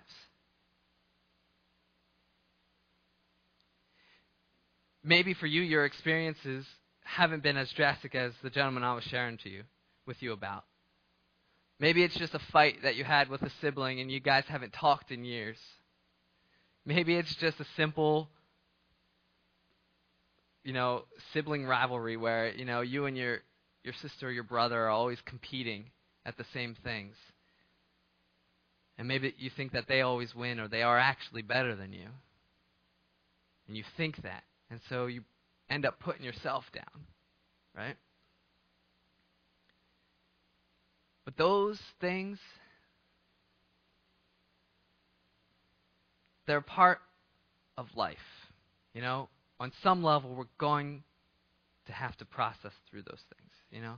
Maybe 5.05 5.35
for 5.35 5.47
you, 5.47 5.63
your 5.63 5.85
experiences 5.85 6.65
haven't 7.03 7.43
been 7.43 7.57
as 7.57 7.71
drastic 7.73 8.15
as 8.15 8.33
the 8.43 8.51
gentleman 8.51 8.85
I 8.85 8.95
was 8.95 9.05
sharing 9.05 9.39
to 9.39 9.49
you, 9.49 9.63
with 10.07 10.23
you 10.23 10.33
about. 10.33 10.65
Maybe 11.81 12.03
it's 12.03 12.17
just 12.17 12.35
a 12.35 12.41
fight 12.53 12.83
that 12.83 12.97
you 12.97 13.05
had 13.05 13.29
with 13.29 13.43
a 13.43 13.51
sibling 13.61 14.01
and 14.01 14.11
you 14.11 14.21
guys 14.21 14.45
haven't 14.49 14.73
talked 14.73 15.11
in 15.11 15.25
years. 15.25 15.57
Maybe 16.89 17.17
it's 17.17 17.35
just 17.35 17.61
a 17.61 17.67
simple 17.77 18.31
you 20.65 20.73
know, 20.73 21.05
sibling 21.35 21.67
rivalry 21.67 22.17
where, 22.17 22.51
you 22.51 22.65
know, 22.65 22.81
you 22.81 23.05
and 23.05 23.15
your 23.17 23.41
your 23.85 23.93
sister 24.01 24.29
or 24.29 24.31
your 24.31 24.43
brother 24.43 24.85
are 24.85 24.89
always 24.89 25.19
competing 25.27 25.91
at 26.25 26.39
the 26.39 26.45
same 26.55 26.75
things. 26.83 27.15
And 28.97 29.07
maybe 29.07 29.35
you 29.39 29.51
think 29.51 29.73
that 29.73 29.85
they 29.87 30.01
always 30.01 30.35
win 30.35 30.59
or 30.59 30.67
they 30.67 30.83
are 30.83 30.99
actually 30.99 31.43
better 31.43 31.77
than 31.77 31.93
you. 31.93 32.09
And 33.67 33.77
you 33.77 33.85
think 33.99 34.23
that. 34.23 34.45
And 34.71 34.81
so 34.89 35.07
you 35.07 35.25
end 35.69 35.85
up 35.85 36.01
putting 36.01 36.25
yourself 36.25 36.65
down, 36.75 37.05
right? 37.77 37.97
But 41.27 41.37
those 41.37 41.79
things, 42.01 42.39
they're 46.49 46.61
part 46.61 46.99
of 47.77 47.87
life. 47.95 48.17
You 48.95 49.03
know, 49.03 49.29
on 49.61 49.71
some 49.85 50.03
level, 50.03 50.35
we're 50.35 50.45
going 50.59 51.05
to 51.87 51.93
have 51.93 52.17
to 52.17 52.25
process 52.25 52.73
through 52.91 53.03
those 53.03 53.23
things. 53.37 53.53
You 53.71 53.83
know, 53.83 53.95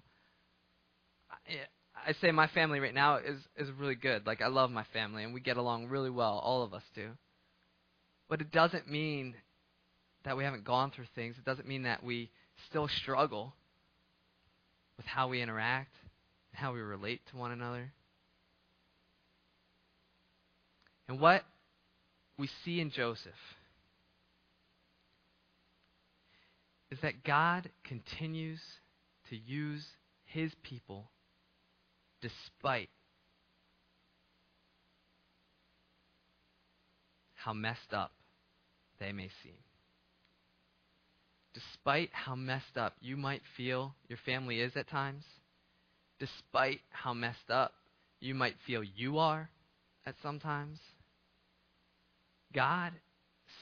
I, 1.31 2.09
I 2.11 2.13
say 2.21 2.33
my 2.33 2.49
family 2.49 2.81
right 2.81 2.93
now 2.93 3.17
is 3.17 3.39
is 3.57 3.69
really 3.79 3.95
good. 3.95 4.27
Like 4.27 4.43
I 4.43 4.49
love 4.49 4.71
my 4.71 4.85
family, 4.93 5.25
and 5.25 5.33
we 5.33 5.41
get 5.41 5.57
along 5.57 5.87
really 5.87 6.11
well. 6.11 6.41
All 6.45 6.63
of 6.63 6.75
us 6.75 6.83
do. 6.95 7.11
But 8.29 8.41
it 8.41 8.53
doesn't 8.53 8.91
mean 8.91 9.35
that 10.25 10.37
we 10.37 10.45
haven't 10.45 10.65
gone 10.65 10.91
through 10.91 11.07
things. 11.15 11.37
It 11.39 11.45
doesn't 11.45 11.67
mean 11.67 11.85
that 11.85 12.05
we 12.05 12.31
still 12.69 12.89
struggle 13.03 13.55
with 14.97 15.07
how 15.07 15.29
we 15.29 15.41
interact 15.41 15.95
and 16.53 16.61
how 16.61 16.75
we 16.75 16.81
relate 16.81 17.23
to 17.31 17.37
one 17.37 17.53
another. 17.53 17.93
And 21.09 21.19
what 21.19 21.43
we 22.41 22.49
see 22.65 22.81
in 22.81 22.91
Joseph 22.91 23.35
is 26.91 26.99
that 27.03 27.23
God 27.23 27.71
continues 27.85 28.61
to 29.29 29.37
use 29.37 29.85
his 30.25 30.51
people 30.63 31.11
despite 32.23 32.89
how 37.35 37.53
messed 37.53 37.93
up 37.93 38.13
they 38.99 39.13
may 39.13 39.29
seem. 39.43 39.59
Despite 41.53 42.11
how 42.13 42.35
messed 42.35 42.77
up 42.77 42.95
you 43.01 43.17
might 43.17 43.43
feel 43.57 43.95
your 44.09 44.19
family 44.25 44.61
is 44.61 44.73
at 44.77 44.89
times, 44.89 45.25
despite 46.19 46.81
how 46.91 47.13
messed 47.13 47.51
up 47.51 47.73
you 48.21 48.35
might 48.35 48.55
feel 48.67 48.83
you 48.83 49.19
are 49.19 49.51
at 50.07 50.15
sometimes, 50.23 50.79
God 52.55 52.93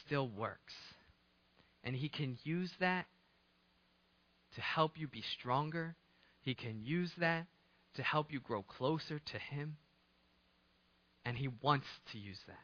still 0.05 0.29
works. 0.29 0.75
And 1.85 1.95
he 1.95 2.09
can 2.09 2.39
use 2.45 2.71
that 2.81 3.07
to 4.55 4.61
help 4.61 4.93
you 4.97 5.07
be 5.07 5.23
stronger. 5.39 5.95
He 6.41 6.55
can 6.55 6.81
use 6.83 7.13
that 7.19 7.47
to 7.95 8.03
help 8.03 8.33
you 8.33 8.41
grow 8.41 8.63
closer 8.63 9.19
to 9.19 9.39
Him. 9.39 9.77
And 11.25 11.37
He 11.37 11.49
wants 11.63 11.87
to 12.13 12.19
use 12.19 12.39
that. 12.47 12.57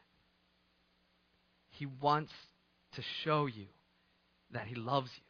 He 1.69 1.85
wants 1.85 2.31
to 2.95 3.01
show 3.23 3.45
you 3.45 3.67
that 4.51 4.67
He 4.67 4.75
loves 4.75 5.09
you. 5.15 5.23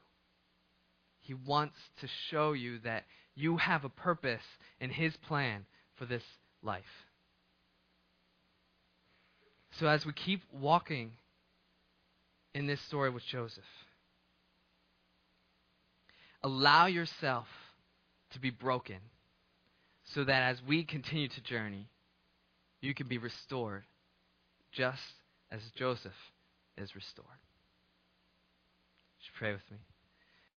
He 1.22 1.34
wants 1.34 1.78
to 2.02 2.08
show 2.30 2.54
you 2.54 2.80
that 2.80 3.04
you 3.36 3.58
have 3.58 3.84
a 3.84 3.90
purpose 3.90 4.44
in 4.80 4.90
His 4.90 5.16
plan 5.28 5.66
for 5.98 6.06
this 6.06 6.24
life. 6.62 6.84
So, 9.80 9.88
as 9.88 10.06
we 10.06 10.14
keep 10.14 10.42
walking 10.54 11.12
in 12.54 12.66
this 12.66 12.80
story 12.82 13.10
with 13.10 13.24
Joseph, 13.26 13.64
allow 16.44 16.86
yourself 16.86 17.48
to 18.32 18.40
be 18.40 18.52
broken 18.52 19.00
so 20.14 20.24
that 20.24 20.44
as 20.44 20.62
we 20.66 20.84
continue 20.86 21.28
to 21.28 21.42
journey, 21.42 21.90
you 22.82 22.94
can 22.94 23.08
be 23.08 23.18
restored 23.18 23.84
just 24.72 25.02
as 25.52 25.62
Joseph 25.76 26.14
is 26.78 26.96
restored. 26.96 27.28
Just 29.20 29.36
pray 29.38 29.52
with 29.52 29.64
me. 29.72 29.78